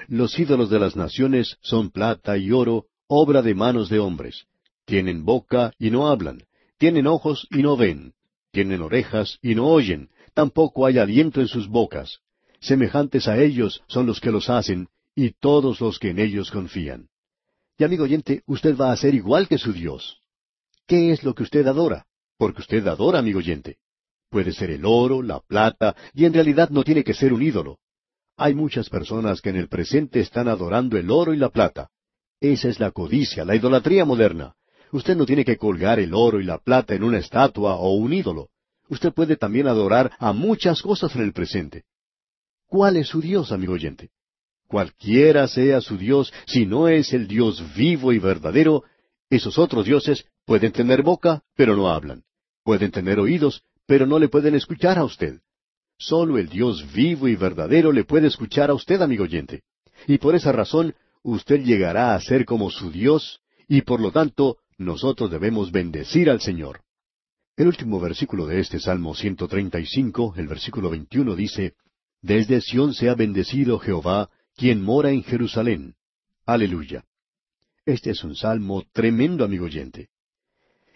[0.06, 4.44] Los ídolos de las naciones son plata y oro, obra de manos de hombres.
[4.84, 6.44] Tienen boca y no hablan,
[6.78, 8.14] tienen ojos y no ven,
[8.52, 12.20] tienen orejas y no oyen, tampoco hay aliento en sus bocas.
[12.60, 17.08] Semejantes a ellos son los que los hacen, y todos los que en ellos confían.
[17.76, 20.20] Y amigo oyente, usted va a ser igual que su Dios.
[20.86, 22.06] ¿Qué es lo que usted adora?
[22.40, 23.76] Porque usted adora, amigo oyente.
[24.30, 27.80] Puede ser el oro, la plata, y en realidad no tiene que ser un ídolo.
[28.38, 31.90] Hay muchas personas que en el presente están adorando el oro y la plata.
[32.40, 34.54] Esa es la codicia, la idolatría moderna.
[34.90, 38.14] Usted no tiene que colgar el oro y la plata en una estatua o un
[38.14, 38.48] ídolo.
[38.88, 41.84] Usted puede también adorar a muchas cosas en el presente.
[42.68, 44.08] ¿Cuál es su Dios, amigo oyente?
[44.66, 48.84] Cualquiera sea su Dios, si no es el Dios vivo y verdadero,
[49.28, 52.24] esos otros dioses pueden tener boca, pero no hablan.
[52.62, 55.40] Pueden tener oídos, pero no le pueden escuchar a usted.
[55.98, 59.62] Solo el Dios vivo y verdadero le puede escuchar a usted, amigo oyente.
[60.06, 64.58] Y por esa razón, usted llegará a ser como su Dios, y por lo tanto,
[64.78, 66.80] nosotros debemos bendecir al Señor.
[67.56, 71.74] El último versículo de este Salmo 135, el versículo 21 dice,
[72.22, 75.94] Desde Sión sea bendecido Jehová, quien mora en Jerusalén.
[76.46, 77.04] Aleluya.
[77.84, 80.09] Este es un salmo tremendo, amigo oyente.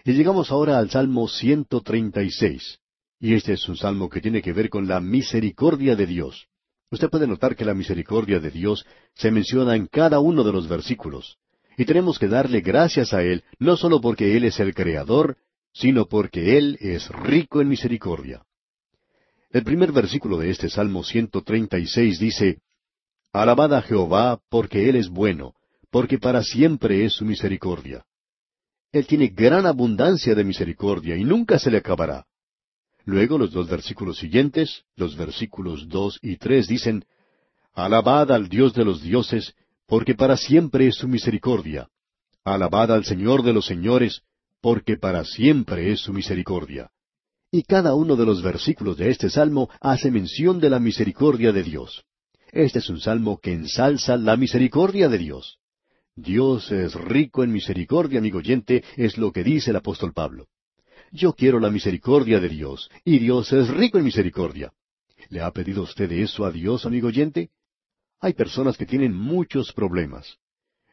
[0.04, 2.78] Y llegamos ahora al Salmo 136.
[3.20, 6.46] Y este es un salmo que tiene que ver con la misericordia de Dios.
[6.90, 8.84] Usted puede notar que la misericordia de Dios
[9.14, 11.38] se menciona en cada uno de los versículos.
[11.78, 15.38] Y tenemos que darle gracias a Él, no solo porque Él es el Creador,
[15.72, 18.42] sino porque Él es rico en misericordia.
[19.50, 22.58] El primer versículo de este Salmo 136 dice,
[23.32, 25.54] Alabad a Jehová porque Él es bueno,
[25.90, 28.04] porque para siempre es su misericordia.
[28.94, 32.26] Él tiene gran abundancia de misericordia y nunca se le acabará.
[33.04, 37.04] Luego los dos versículos siguientes, los versículos dos y tres dicen,
[37.72, 39.52] Alabad al Dios de los dioses,
[39.88, 41.88] porque para siempre es su misericordia.
[42.44, 44.22] Alabad al Señor de los señores,
[44.60, 46.92] porque para siempre es su misericordia.
[47.50, 51.64] Y cada uno de los versículos de este salmo hace mención de la misericordia de
[51.64, 52.04] Dios.
[52.52, 55.58] Este es un salmo que ensalza la misericordia de Dios.
[56.16, 60.46] Dios es rico en misericordia, amigo oyente, es lo que dice el apóstol Pablo.
[61.10, 64.72] Yo quiero la misericordia de Dios, y Dios es rico en misericordia.
[65.28, 67.50] ¿Le ha pedido usted eso a Dios, amigo oyente?
[68.20, 70.38] Hay personas que tienen muchos problemas.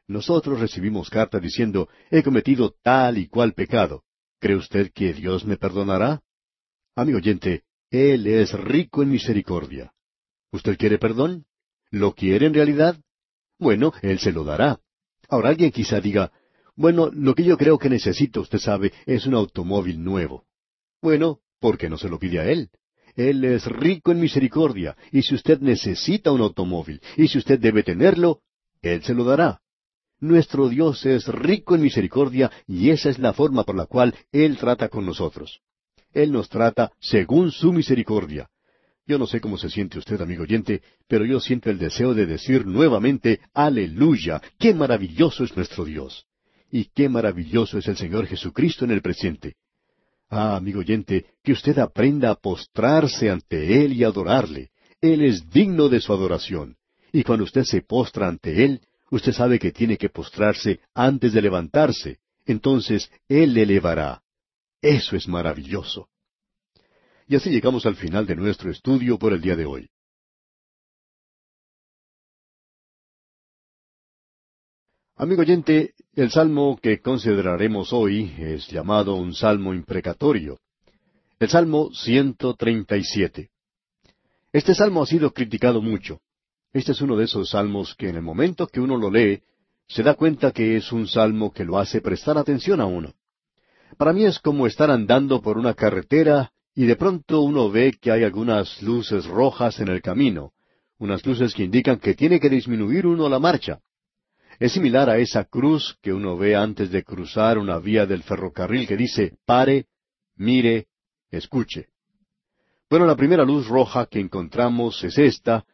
[0.07, 4.03] Nosotros recibimos cartas diciendo, he cometido tal y cual pecado.
[4.39, 6.23] ¿Cree usted que Dios me perdonará?
[6.95, 9.93] Amigo oyente, Él es rico en misericordia.
[10.51, 11.45] ¿Usted quiere perdón?
[11.91, 12.99] ¿Lo quiere en realidad?
[13.59, 14.79] Bueno, Él se lo dará.
[15.31, 16.29] Ahora alguien quizá diga,
[16.75, 20.43] bueno, lo que yo creo que necesito, usted sabe, es un automóvil nuevo.
[21.01, 22.69] Bueno, ¿por qué no se lo pide a Él?
[23.15, 27.81] Él es rico en misericordia, y si usted necesita un automóvil, y si usted debe
[27.81, 28.41] tenerlo,
[28.81, 29.61] Él se lo dará.
[30.19, 34.57] Nuestro Dios es rico en misericordia, y esa es la forma por la cual Él
[34.57, 35.61] trata con nosotros.
[36.11, 38.49] Él nos trata según su misericordia.
[39.07, 42.25] Yo no sé cómo se siente usted, amigo oyente, pero yo siento el deseo de
[42.25, 46.25] decir nuevamente, aleluya, qué maravilloso es nuestro Dios.
[46.71, 49.55] Y qué maravilloso es el Señor Jesucristo en el presente.
[50.29, 54.69] Ah, amigo oyente, que usted aprenda a postrarse ante Él y adorarle.
[55.01, 56.77] Él es digno de su adoración.
[57.11, 58.79] Y cuando usted se postra ante Él,
[59.09, 62.19] usted sabe que tiene que postrarse antes de levantarse.
[62.45, 64.21] Entonces Él le elevará.
[64.81, 66.07] Eso es maravilloso.
[67.31, 69.89] Y así llegamos al final de nuestro estudio por el día de hoy.
[75.15, 80.59] Amigo oyente, el salmo que consideraremos hoy es llamado un salmo imprecatorio.
[81.39, 83.49] El salmo 137.
[84.51, 86.19] Este salmo ha sido criticado mucho.
[86.73, 89.41] Este es uno de esos salmos que en el momento que uno lo lee,
[89.87, 93.13] se da cuenta que es un salmo que lo hace prestar atención a uno.
[93.97, 98.11] Para mí es como estar andando por una carretera y de pronto uno ve que
[98.11, 100.53] hay algunas luces rojas en el camino,
[100.99, 103.79] unas luces que indican que tiene que disminuir uno la marcha.
[104.59, 108.87] Es similar a esa cruz que uno ve antes de cruzar una vía del ferrocarril
[108.87, 109.87] que dice pare,
[110.35, 110.87] mire,
[111.31, 111.87] escuche.
[112.89, 115.65] Bueno, la primera luz roja que encontramos es esta,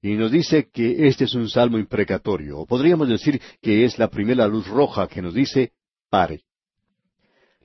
[0.00, 4.08] y nos dice que este es un salmo imprecatorio, o podríamos decir que es la
[4.08, 5.72] primera luz roja que nos dice
[6.08, 6.44] pare.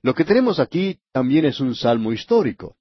[0.04, 2.76] Lo que tenemos aquí también es un salmo histórico.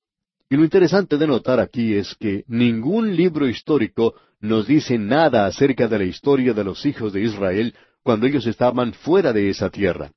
[0.50, 5.86] Y lo interesante de notar aquí es que ningún libro histórico nos dice nada acerca
[5.86, 10.10] de la historia de los hijos de Israel cuando ellos estaban fuera de esa tierra.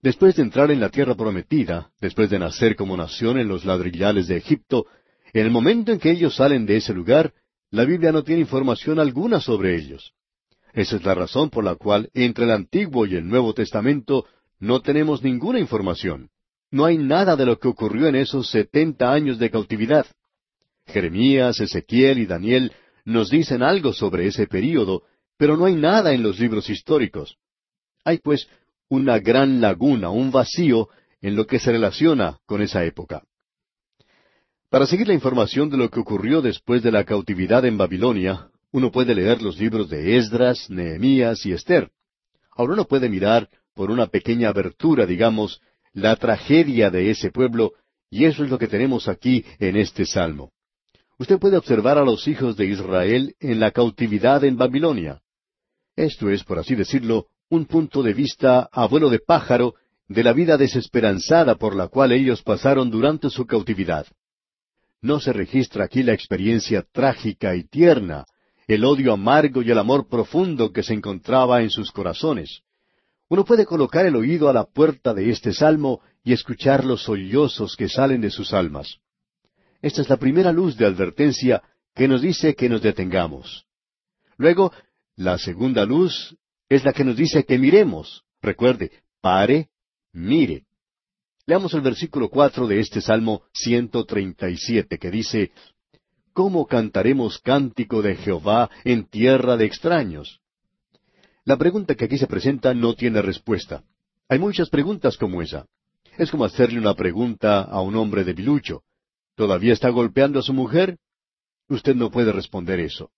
[0.00, 4.26] Después de entrar en la tierra prometida, después de nacer como nación en los ladrillales
[4.26, 4.86] de Egipto,
[5.34, 7.34] en el momento en que ellos salen de ese lugar,
[7.70, 10.14] la Biblia no tiene información alguna sobre ellos.
[10.72, 14.24] Esa es la razón por la cual entre el Antiguo y el Nuevo Testamento
[14.58, 16.30] no tenemos ninguna información.
[16.70, 20.06] No hay nada de lo que ocurrió en esos setenta años de cautividad.
[20.86, 22.72] Jeremías, Ezequiel y Daniel
[23.04, 25.02] nos dicen algo sobre ese período,
[25.36, 27.36] pero no hay nada en los libros históricos.
[28.04, 28.48] Hay pues
[28.88, 30.88] una gran laguna, un vacío
[31.20, 33.22] en lo que se relaciona con esa época.
[34.70, 38.90] Para seguir la información de lo que ocurrió después de la cautividad en Babilonia, uno
[38.90, 41.90] puede leer los libros de Esdras, Nehemías y Esther.
[42.56, 45.60] Ahora uno puede mirar por una pequeña abertura, digamos,
[45.92, 47.74] la tragedia de ese pueblo,
[48.10, 50.50] y eso es lo que tenemos aquí en este salmo.
[51.18, 55.20] Usted puede observar a los hijos de Israel en la cautividad en Babilonia.
[55.94, 59.74] Esto es, por así decirlo, un punto de vista a vuelo de pájaro
[60.08, 64.06] de la vida desesperanzada por la cual ellos pasaron durante su cautividad.
[65.02, 68.24] No se registra aquí la experiencia trágica y tierna,
[68.66, 72.62] el odio amargo y el amor profundo que se encontraba en sus corazones.
[73.28, 77.76] Uno puede colocar el oído a la puerta de este salmo y escuchar los sollozos
[77.76, 78.98] que salen de sus almas.
[79.82, 81.62] Esta es la primera luz de advertencia
[81.94, 83.66] que nos dice que nos detengamos.
[84.36, 84.72] Luego,
[85.16, 86.36] la segunda luz
[86.68, 88.24] es la que nos dice que miremos.
[88.40, 89.70] Recuerde, pare,
[90.12, 90.64] mire.
[91.46, 95.52] Leamos el versículo cuatro de este Salmo 137 que dice,
[96.32, 100.40] ¿Cómo cantaremos cántico de Jehová en tierra de extraños?
[101.46, 103.84] La pregunta que aquí se presenta no tiene respuesta.
[104.28, 105.66] Hay muchas preguntas como esa.
[106.18, 108.82] Es como hacerle una pregunta a un hombre de bilucho.
[109.36, 110.98] ¿Todavía está golpeando a su mujer?
[111.68, 113.12] Usted no puede responder eso.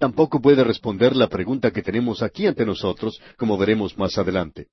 [0.00, 4.66] Tampoco puede responder la pregunta que tenemos aquí ante nosotros, como veremos más adelante.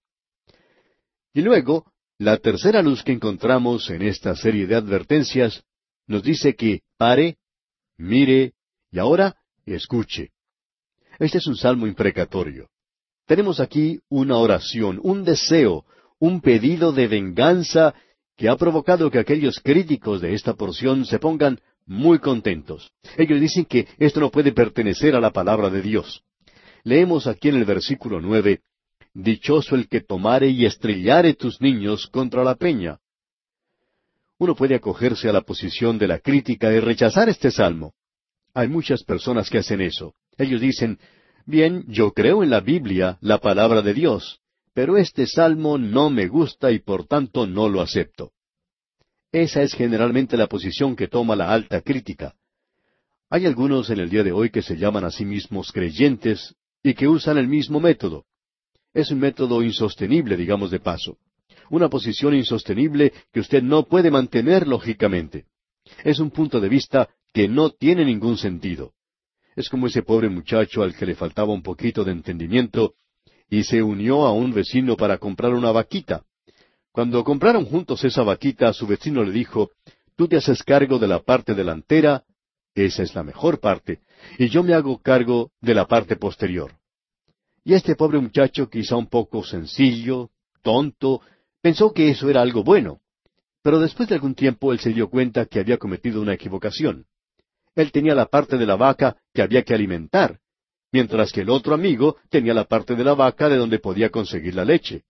[1.31, 1.85] Y luego,
[2.17, 5.63] la tercera luz que encontramos en esta serie de advertencias
[6.07, 7.37] nos dice que pare,
[7.97, 8.53] mire
[8.91, 10.31] y ahora escuche.
[11.19, 12.67] Este es un salmo imprecatorio.
[13.25, 15.85] Tenemos aquí una oración, un deseo,
[16.19, 17.93] un pedido de venganza
[18.37, 22.91] que ha provocado que aquellos críticos de esta porción se pongan muy contentos.
[23.17, 26.23] Ellos dicen que esto no puede pertenecer a la palabra de Dios.
[26.83, 28.61] Leemos aquí en el versículo nueve,
[29.17, 32.99] Dichoso el que tomare y estrellare tus niños contra la peña.
[34.37, 37.93] Uno puede acogerse a la posición de la crítica y rechazar este salmo.
[38.53, 40.15] Hay muchas personas que hacen eso.
[40.37, 40.99] Ellos dicen,
[41.45, 44.41] bien, yo creo en la Biblia, la palabra de Dios,
[44.73, 48.31] pero este salmo no me gusta y por tanto no lo acepto.
[49.31, 52.35] Esa es generalmente la posición que toma la alta crítica.
[53.29, 56.93] Hay algunos en el día de hoy que se llaman a sí mismos creyentes y
[56.93, 58.25] que usan el mismo método.
[58.93, 61.17] Es un método insostenible, digamos de paso.
[61.69, 65.45] Una posición insostenible que usted no puede mantener lógicamente.
[66.03, 68.93] Es un punto de vista que no tiene ningún sentido.
[69.55, 72.95] Es como ese pobre muchacho al que le faltaba un poquito de entendimiento
[73.49, 76.23] y se unió a un vecino para comprar una vaquita.
[76.91, 79.71] Cuando compraron juntos esa vaquita, su vecino le dijo,
[80.15, 82.23] Tú te haces cargo de la parte delantera,
[82.73, 83.99] esa es la mejor parte,
[84.37, 86.71] y yo me hago cargo de la parte posterior.
[87.65, 90.29] Y este pobre muchacho, quizá un poco sencillo,
[90.61, 91.21] tonto,
[91.61, 92.99] pensó que eso era algo bueno.
[93.61, 97.07] Pero después de algún tiempo él se dio cuenta que había cometido una equivocación.
[97.75, 100.39] Él tenía la parte de la vaca que había que alimentar,
[100.91, 104.55] mientras que el otro amigo tenía la parte de la vaca de donde podía conseguir
[104.55, 105.03] la leche.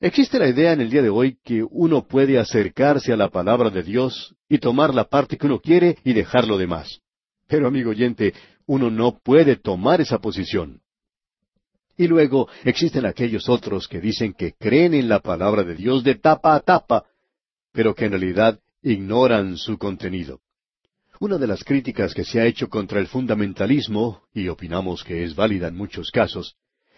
[0.00, 3.70] Existe la idea en el día de hoy que uno puede acercarse a la palabra
[3.70, 7.00] de Dios y tomar la parte que uno quiere y dejar lo demás.
[7.46, 8.34] Pero, amigo oyente,
[8.66, 10.80] uno no puede tomar esa posición.
[11.96, 16.16] Y luego existen aquellos otros que dicen que creen en la palabra de Dios de
[16.16, 17.04] tapa a tapa,
[17.70, 20.40] pero que en realidad ignoran su contenido.
[21.22, 25.36] Una de las críticas que se ha hecho contra el fundamentalismo, y opinamos que es
[25.36, 26.56] válida en muchos casos,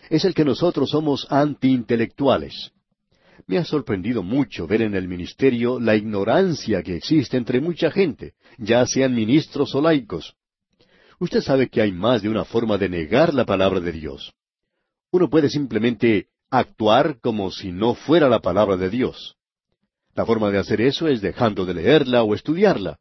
[0.09, 2.73] es el que nosotros somos antiintelectuales.
[3.47, 8.33] Me ha sorprendido mucho ver en el ministerio la ignorancia que existe entre mucha gente,
[8.57, 10.33] ya sean ministros o laicos.
[11.21, 14.33] Usted sabe que hay más de una forma de negar la palabra de Dios.
[15.11, 19.37] Uno puede simplemente actuar como si no fuera la palabra de Dios.
[20.15, 22.99] La forma de hacer eso es dejando de leerla o estudiarla.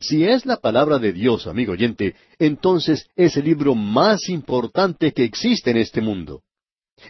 [0.00, 5.24] Si es la palabra de Dios, amigo oyente, entonces es el libro más importante que
[5.24, 6.42] existe en este mundo.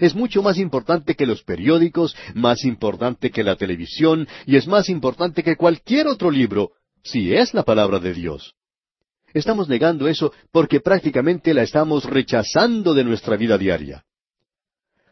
[0.00, 4.88] Es mucho más importante que los periódicos, más importante que la televisión, y es más
[4.88, 6.72] importante que cualquier otro libro,
[7.02, 8.54] si es la palabra de Dios.
[9.34, 14.04] Estamos negando eso porque prácticamente la estamos rechazando de nuestra vida diaria.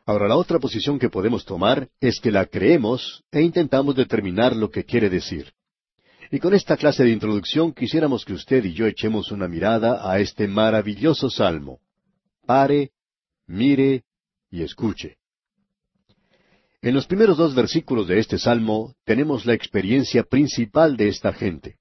[0.06, 4.70] Ahora, la otra posición que podemos tomar es que la creemos e intentamos determinar lo
[4.70, 5.52] que quiere decir.
[6.30, 10.18] Y con esta clase de introducción quisiéramos que usted y yo echemos una mirada a
[10.18, 11.80] este maravilloso salmo.
[12.46, 12.90] Pare,
[13.46, 14.04] mire
[14.50, 15.16] y escuche.
[16.82, 21.76] En los primeros dos versículos de este salmo tenemos la experiencia principal de esta gente.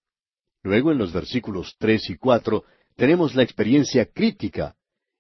[0.64, 2.64] Luego en los versículos tres y cuatro
[2.96, 4.76] tenemos la experiencia crítica,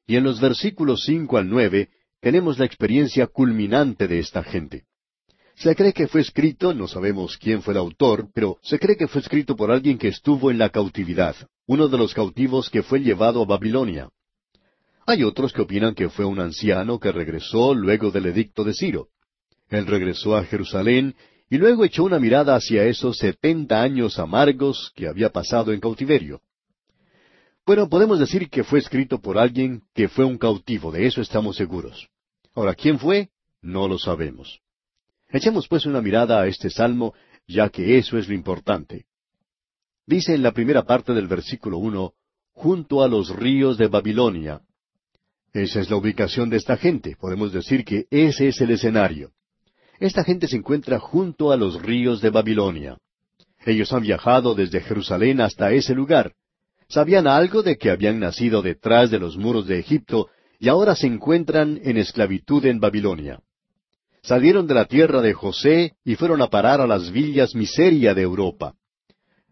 [0.07, 1.89] Y en los versículos cinco al nueve
[2.21, 4.85] tenemos la experiencia culminante de esta gente.
[5.55, 9.07] Se cree que fue escrito, no sabemos quién fue el autor, pero se cree que
[9.07, 11.35] fue escrito por alguien que estuvo en la cautividad,
[11.65, 14.09] uno de los cautivos que fue llevado a Babilonia.
[15.05, 19.07] Hay otros que opinan que fue un anciano que regresó luego del edicto de Ciro.
[19.69, 21.15] Él regresó a Jerusalén
[21.49, 26.41] y luego echó una mirada hacia esos setenta años amargos que había pasado en cautiverio.
[27.65, 31.55] Bueno, podemos decir que fue escrito por alguien que fue un cautivo, de eso estamos
[31.55, 32.09] seguros.
[32.53, 33.29] Ahora, ¿quién fue?
[33.61, 34.59] No lo sabemos.
[35.29, 37.13] Echemos pues una mirada a este salmo,
[37.47, 39.05] ya que eso es lo importante.
[40.05, 42.13] Dice en la primera parte del versículo uno,
[42.53, 44.61] junto a los ríos de Babilonia.
[45.51, 47.15] Esa es la ubicación de esta gente.
[47.19, 49.31] Podemos decir que ese es el escenario.
[49.99, 52.97] Esta gente se encuentra junto a los ríos de Babilonia.
[53.65, 56.33] Ellos han viajado desde Jerusalén hasta ese lugar.
[56.87, 61.07] Sabían algo de que habían nacido detrás de los muros de Egipto y ahora se
[61.07, 63.39] encuentran en esclavitud en Babilonia.
[64.25, 68.23] Salieron de la tierra de José y fueron a parar a las villas miseria de
[68.23, 68.73] Europa.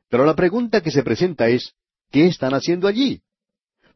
[0.09, 1.73] Pero la pregunta que se presenta es,
[2.09, 3.21] ¿qué están haciendo allí?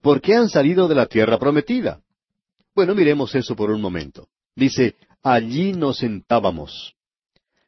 [0.01, 2.01] ¿Por qué han salido de la tierra prometida?
[2.75, 4.27] Bueno, miremos eso por un momento.
[4.55, 6.93] Dice, allí nos sentábamos.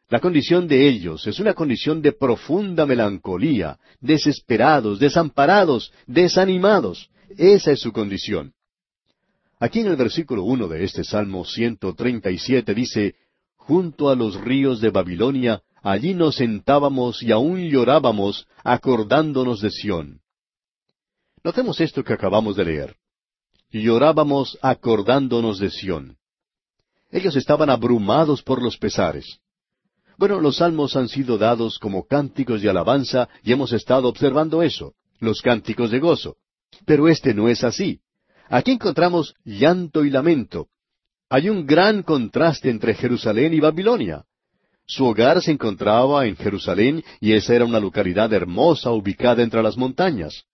[0.08, 7.10] La condición de ellos es una condición de profunda melancolía, desesperados, desamparados, desanimados.
[7.36, 8.54] Esa es su condición.
[9.60, 13.16] Aquí en el versículo uno de este Salmo 137 dice,
[13.58, 20.22] Junto a los ríos de Babilonia, allí nos sentábamos y aún llorábamos, acordándonos de Sión.
[21.44, 22.96] Notemos esto que acabamos de leer.
[23.70, 26.18] Llorábamos acordándonos de Sión.
[27.12, 29.40] Ellos estaban abrumados por los pesares.
[30.18, 34.94] Bueno, los salmos han sido dados como cánticos de alabanza y hemos estado observando eso,
[35.20, 36.38] los cánticos de gozo.
[36.86, 38.02] Pero este no es así.
[38.50, 40.68] Aquí encontramos llanto y lamento.
[41.30, 44.26] Hay un gran contraste entre Jerusalén y Babilonia.
[44.88, 49.78] Su hogar se encontraba en Jerusalén y esa era una localidad hermosa ubicada entre las
[49.78, 50.46] montañas.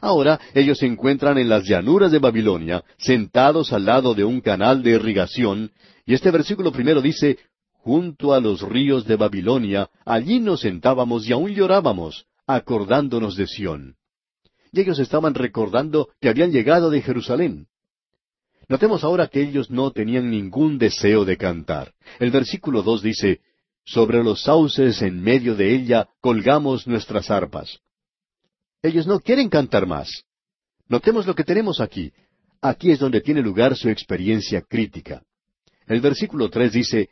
[0.00, 4.82] Ahora ellos se encuentran en las llanuras de Babilonia, sentados al lado de un canal
[4.82, 5.72] de irrigación,
[6.06, 7.38] y este versículo primero dice,
[7.72, 13.96] junto a los ríos de Babilonia, allí nos sentábamos y aún llorábamos, acordándonos de Sión.
[14.76, 17.66] Ellos estaban recordando que habían llegado de Jerusalén.
[18.68, 21.94] Notemos ahora que ellos no tenían ningún deseo de cantar.
[22.18, 23.40] El versículo dos dice,
[23.84, 27.78] Sobre los sauces en medio de ella colgamos nuestras arpas.
[28.82, 30.24] Ellos no quieren cantar más.
[30.88, 32.12] Notemos lo que tenemos aquí.
[32.60, 35.22] Aquí es donde tiene lugar su experiencia crítica.
[35.86, 37.10] El versículo tres dice,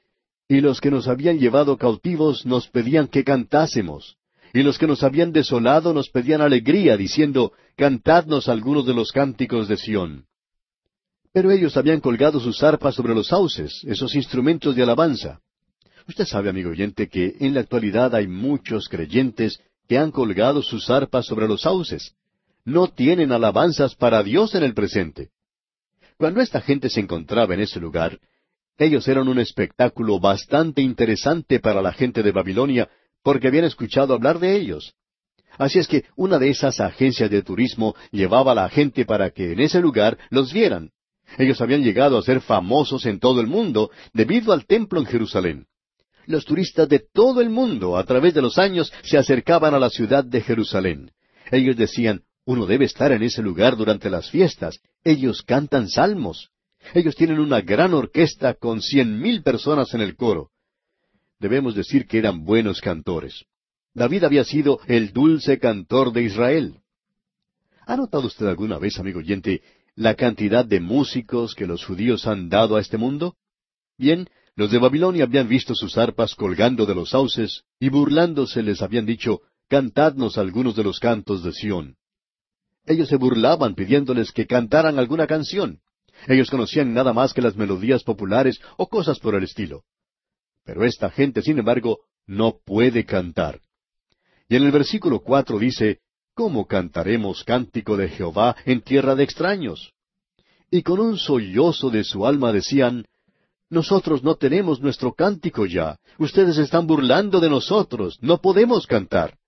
[0.49, 4.17] y los que nos habían llevado cautivos nos pedían que cantásemos.
[4.55, 9.67] Y los que nos habían desolado nos pedían alegría, diciendo, Cantadnos algunos de los cánticos
[9.67, 10.27] de Sión.
[11.33, 15.41] Pero ellos habían colgado sus arpas sobre los sauces, esos instrumentos de alabanza.
[16.07, 20.89] Usted sabe, amigo oyente, que en la actualidad hay muchos creyentes que han colgado sus
[20.89, 22.15] arpas sobre los sauces.
[22.65, 25.31] No tienen alabanzas para Dios en el presente.
[26.17, 28.21] Cuando esta gente se encontraba en ese lugar,
[28.79, 32.89] ellos eran un espectáculo bastante interesante para la gente de Babilonia
[33.25, 34.95] porque habían escuchado hablar de ellos.
[35.59, 39.53] Así es que una de esas agencias de turismo llevaba a la gente para que
[39.53, 40.91] en ese lugar los vieran.
[41.39, 45.67] Ellos habían llegado a ser famosos en todo el mundo debido al templo en Jerusalén.
[46.27, 49.91] Los turistas de todo el mundo a través de los años se acercaban a la
[49.91, 51.11] ciudad de Jerusalén.
[51.51, 54.79] Ellos decían, uno debe estar en ese lugar durante las fiestas.
[55.03, 56.51] Ellos cantan salmos.
[56.93, 60.51] Ellos tienen una gran orquesta con cien mil personas en el coro.
[61.45, 63.45] Debemos decir que eran buenos cantores.
[63.93, 66.81] David había sido el dulce cantor de Israel.
[67.85, 69.61] ¿Ha notado usted alguna vez, amigo oyente,
[69.95, 73.37] la cantidad de músicos que los judíos han dado a este mundo?
[73.99, 74.27] Bien,
[74.57, 79.05] los de Babilonia habían visto sus arpas colgando de los sauces y burlándose les habían
[79.05, 81.97] dicho, Cantadnos algunos de los cantos de Sión.
[82.87, 85.81] Ellos se burlaban pidiéndoles que cantaran alguna canción.
[86.27, 89.85] Ellos conocían nada más que las melodías populares o cosas por el estilo.
[90.65, 93.61] Pero esta gente, sin embargo, no puede cantar.
[94.49, 96.01] Y en el versículo cuatro dice,
[96.35, 99.93] ¿Cómo cantaremos cántico de Jehová en tierra de extraños?
[100.71, 103.07] Y con un sollozo de su alma decían,
[103.71, 109.39] Nosotros no tenemos nuestro cántico ya, ustedes están burlando de nosotros, no podemos cantar.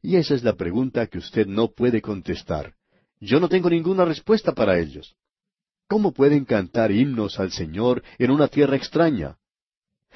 [0.00, 2.74] Y esa es la pregunta que usted no puede contestar.
[3.20, 5.16] Yo no tengo ninguna respuesta para ellos.
[5.88, 9.36] ¿Cómo pueden cantar himnos al Señor en una tierra extraña?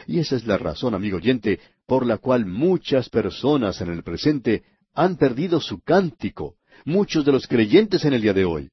[0.07, 4.62] Y esa es la razón, amigo oyente, por la cual muchas personas en el presente
[4.95, 8.69] han perdido su cántico, muchos de los creyentes en el día de hoy.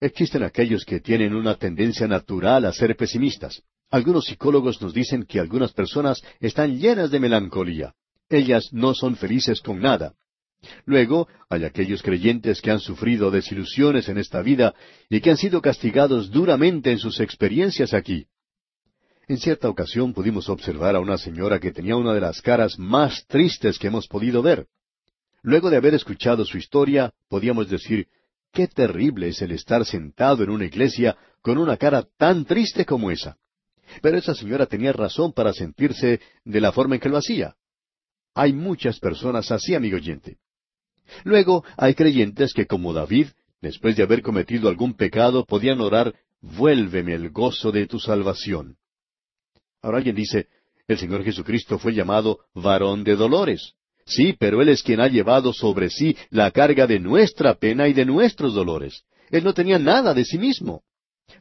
[0.00, 3.62] Existen aquellos que tienen una tendencia natural a ser pesimistas.
[3.90, 7.94] Algunos psicólogos nos dicen que algunas personas están llenas de melancolía.
[8.28, 10.14] Ellas no son felices con nada.
[10.84, 14.74] Luego hay aquellos creyentes que han sufrido desilusiones en esta vida
[15.08, 18.26] y que han sido castigados duramente en sus experiencias aquí.
[19.28, 23.26] En cierta ocasión pudimos observar a una señora que tenía una de las caras más
[23.26, 24.68] tristes que hemos podido ver.
[25.42, 28.06] Luego de haber escuchado su historia, podíamos decir,
[28.52, 33.10] qué terrible es el estar sentado en una iglesia con una cara tan triste como
[33.10, 33.36] esa.
[34.00, 37.56] Pero esa señora tenía razón para sentirse de la forma en que lo hacía.
[38.32, 40.38] Hay muchas personas así, amigo oyente.
[41.24, 43.28] Luego hay creyentes que, como David,
[43.60, 48.76] después de haber cometido algún pecado, podían orar, vuélveme el gozo de tu salvación.
[49.86, 50.48] Ahora alguien dice,
[50.88, 53.74] el Señor Jesucristo fue llamado varón de dolores.
[54.04, 57.92] Sí, pero Él es quien ha llevado sobre sí la carga de nuestra pena y
[57.92, 59.04] de nuestros dolores.
[59.30, 60.82] Él no tenía nada de sí mismo.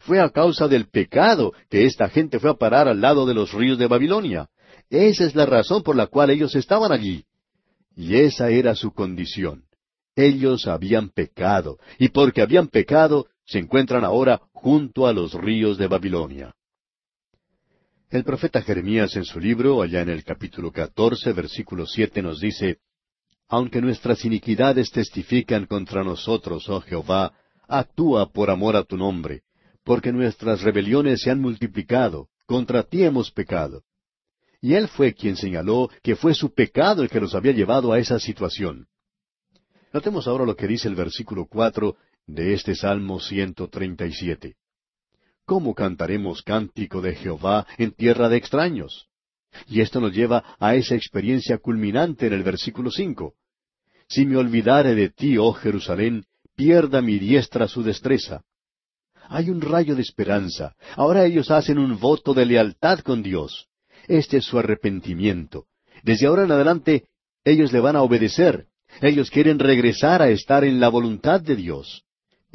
[0.02, 3.52] Fue a causa del pecado que esta gente fue a parar al lado de los
[3.52, 4.48] ríos de Babilonia.
[4.92, 7.26] Esa es la razón por la cual ellos estaban allí.
[7.96, 9.64] Y esa era su condición.
[10.16, 15.88] Ellos habían pecado, y porque habían pecado, se encuentran ahora junto a los ríos de
[15.88, 16.54] Babilonia.
[18.10, 22.78] El profeta Jeremías en su libro, allá en el capítulo catorce, versículo siete, nos dice,
[23.48, 27.34] Aunque nuestras iniquidades testifican contra nosotros, oh Jehová,
[27.68, 29.42] actúa por amor a tu nombre,
[29.84, 33.84] porque nuestras rebeliones se han multiplicado, contra ti hemos pecado.
[34.62, 38.00] Y él fue quien señaló que fue su pecado el que los había llevado a
[38.00, 38.88] esa situación.
[39.94, 44.56] Notemos ahora lo que dice el versículo cuatro de este Salmo 137.
[45.46, 49.08] ¿Cómo cantaremos cántico de Jehová en tierra de extraños?
[49.68, 53.36] Y esto nos lleva a esa experiencia culminante en el versículo cinco.
[54.08, 58.42] Si me olvidare de ti, oh Jerusalén, pierda mi diestra su destreza.
[59.30, 60.76] Hay un rayo de esperanza.
[60.96, 63.68] Ahora ellos hacen un voto de lealtad con Dios.
[64.08, 65.66] Este es su arrepentimiento.
[66.04, 67.06] Desde ahora en adelante,
[67.44, 68.68] ellos le van a obedecer.
[69.02, 72.05] Ellos quieren regresar a estar en la voluntad de Dios.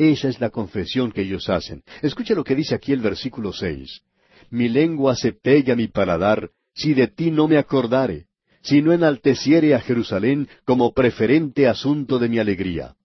[0.01, 1.83] Esa es la confesión que ellos hacen.
[2.01, 4.01] Escuche lo que dice aquí el versículo seis.
[4.49, 8.25] Mi lengua se pega a mi paladar, si de ti no me acordare,
[8.63, 12.97] si no enalteciere a Jerusalén como preferente asunto de mi alegría.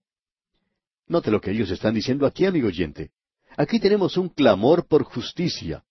[1.09, 3.09] Note lo que ellos están diciendo aquí, amigo oyente.
[3.57, 5.83] Aquí tenemos un clamor por justicia.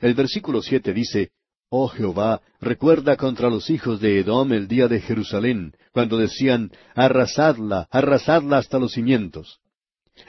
[0.00, 1.32] El versículo siete dice,
[1.68, 7.88] Oh Jehová, recuerda contra los hijos de Edom el día de Jerusalén, cuando decían, arrasadla,
[7.90, 9.59] arrasadla hasta los cimientos.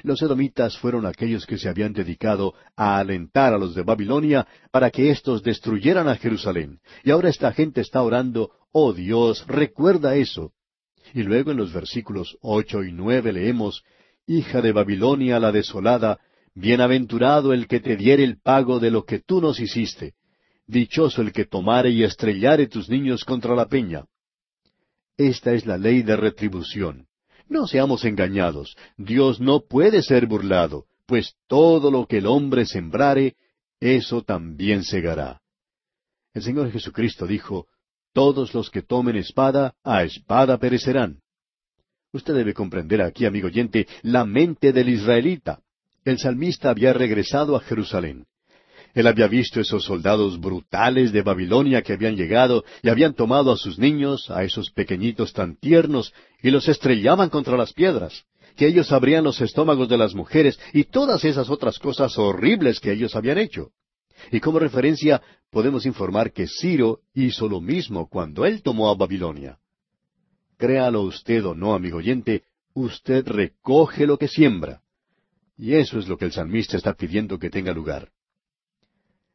[0.03, 4.89] Los edomitas fueron aquellos que se habían dedicado a alentar a los de Babilonia para
[4.89, 6.79] que éstos destruyeran a Jerusalén.
[7.03, 10.53] Y ahora esta gente está orando, oh Dios, recuerda eso.
[11.13, 13.83] Y luego en los versículos ocho y nueve leemos,
[14.27, 16.19] Hija de Babilonia la desolada,
[16.53, 20.13] bienaventurado el que te diere el pago de lo que tú nos hiciste
[20.71, 24.05] Dichoso el que tomare y estrellare tus niños contra la peña.
[25.17, 27.07] Esta es la ley de retribución.
[27.51, 28.77] No seamos engañados.
[28.95, 33.35] Dios no puede ser burlado, pues todo lo que el hombre sembrare,
[33.81, 35.41] eso también segará.
[36.33, 37.67] El Señor Jesucristo dijo,
[38.13, 41.19] Todos los que tomen espada, a espada perecerán.
[42.13, 45.59] Usted debe comprender aquí, amigo oyente, la mente del israelita.
[46.05, 48.27] El salmista había regresado a Jerusalén.
[48.93, 53.57] Él había visto esos soldados brutales de Babilonia que habían llegado y habían tomado a
[53.57, 58.91] sus niños, a esos pequeñitos tan tiernos, y los estrellaban contra las piedras, que ellos
[58.91, 63.37] abrían los estómagos de las mujeres y todas esas otras cosas horribles que ellos habían
[63.37, 63.71] hecho.
[64.31, 69.57] Y como referencia podemos informar que Ciro hizo lo mismo cuando él tomó a Babilonia.
[70.57, 72.43] Créalo usted o no, amigo oyente,
[72.73, 74.81] usted recoge lo que siembra.
[75.57, 78.09] Y eso es lo que el salmista está pidiendo que tenga lugar.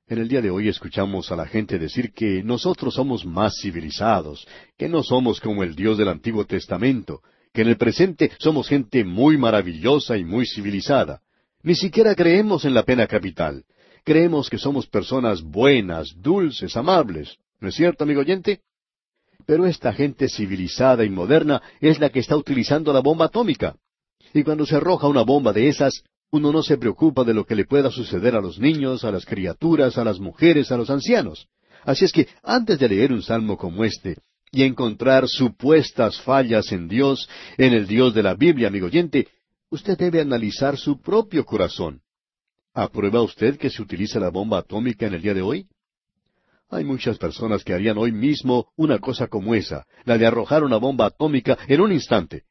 [0.09, 4.47] En el día de hoy escuchamos a la gente decir que nosotros somos más civilizados,
[4.79, 7.23] que no somos como el Dios del Antiguo Testamento,
[7.53, 11.23] que en el presente somos gente muy maravillosa y muy civilizada.
[11.65, 13.65] Ni siquiera creemos en la pena capital.
[14.05, 17.37] Creemos que somos personas buenas, dulces, amables.
[17.59, 18.61] ¿No es cierto, amigo oyente?
[19.45, 23.75] Pero esta gente civilizada y moderna es la que está utilizando la bomba atómica.
[24.33, 26.05] Y cuando se arroja una bomba de esas,
[26.37, 29.25] uno no se preocupa de lo que le pueda suceder a los niños, a las
[29.25, 31.49] criaturas, a las mujeres, a los ancianos.
[31.85, 34.19] Así es que antes de leer un salmo como este
[34.53, 39.29] y encontrar supuestas fallas en Dios, en el Dios de la Biblia, amigo oyente,
[39.71, 42.01] usted debe analizar su propio corazón.
[42.75, 45.67] ¿Aprueba usted que se utilice la bomba atómica en el día de hoy?
[46.69, 50.77] Hay muchas personas que harían hoy mismo una cosa como esa, la de arrojar una
[50.77, 52.43] bomba atómica en un instante.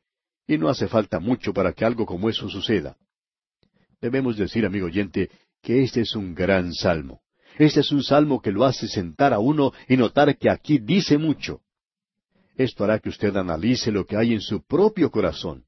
[0.48, 2.98] Y no hace falta mucho para que algo como eso suceda.
[4.06, 5.32] Debemos decir, amigo oyente,
[5.64, 7.22] que este es un gran salmo.
[7.57, 11.18] Este es un salmo que lo hace sentar a uno y notar que aquí dice
[11.18, 11.61] mucho.
[12.56, 15.64] Esto hará que usted analice lo que hay en su propio corazón.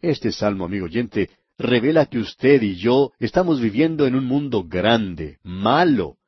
[0.00, 1.28] Este salmo, amigo oyente,
[1.58, 6.18] revela que usted y yo estamos viviendo en un mundo grande, malo,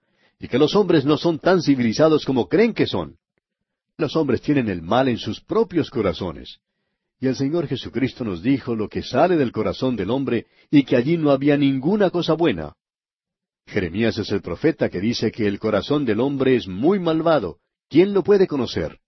[0.41, 3.15] y que los hombres no son tan civilizados como creen que son.
[3.97, 6.59] Los hombres tienen el mal en sus propios corazones.
[7.23, 10.97] Y el Señor Jesucristo nos dijo lo que sale del corazón del hombre y que
[10.97, 12.75] allí no había ninguna cosa buena.
[13.65, 17.59] Jeremías es el profeta que dice que el corazón del hombre es muy malvado.
[17.89, 18.99] ¿Quién lo puede conocer?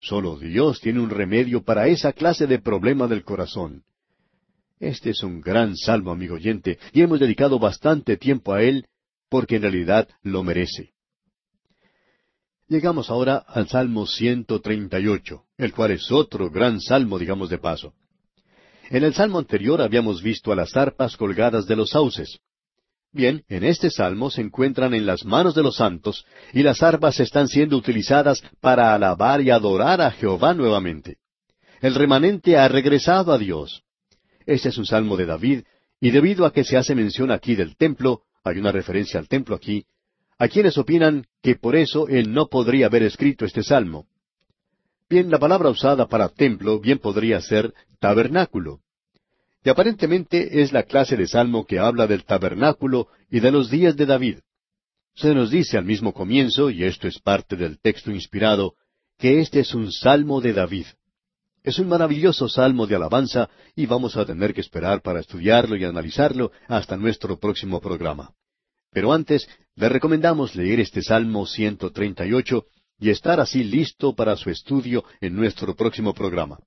[0.00, 3.82] Solo Dios tiene un remedio para esa clase de problema del corazón.
[4.78, 8.86] Este es un gran salmo, amigo oyente, y hemos dedicado bastante tiempo a él
[9.28, 10.94] porque en realidad lo merece.
[12.70, 17.94] Llegamos ahora al Salmo 138, el cual es otro gran salmo, digamos de paso.
[18.90, 22.38] En el salmo anterior habíamos visto a las arpas colgadas de los sauces.
[23.10, 27.18] Bien, en este salmo se encuentran en las manos de los santos y las arpas
[27.18, 31.16] están siendo utilizadas para alabar y adorar a Jehová nuevamente.
[31.80, 33.82] El remanente ha regresado a Dios.
[34.46, 35.64] Este es un salmo de David,
[36.00, 39.56] y debido a que se hace mención aquí del templo, hay una referencia al templo
[39.56, 39.86] aquí,
[40.40, 44.06] hay quienes opinan que por eso él no podría haber escrito este salmo.
[45.06, 48.80] Bien, la palabra usada para templo bien podría ser tabernáculo.
[49.62, 53.96] Y aparentemente es la clase de salmo que habla del tabernáculo y de los días
[53.96, 54.38] de David.
[55.14, 58.76] Se nos dice al mismo comienzo, y esto es parte del texto inspirado,
[59.18, 60.86] que este es un salmo de David.
[61.62, 65.84] Es un maravilloso salmo de alabanza y vamos a tener que esperar para estudiarlo y
[65.84, 68.32] analizarlo hasta nuestro próximo programa.
[68.92, 72.64] Pero antes, le recomendamos leer este Salmo 138
[72.98, 76.58] y estar así listo para su estudio en nuestro próximo programa.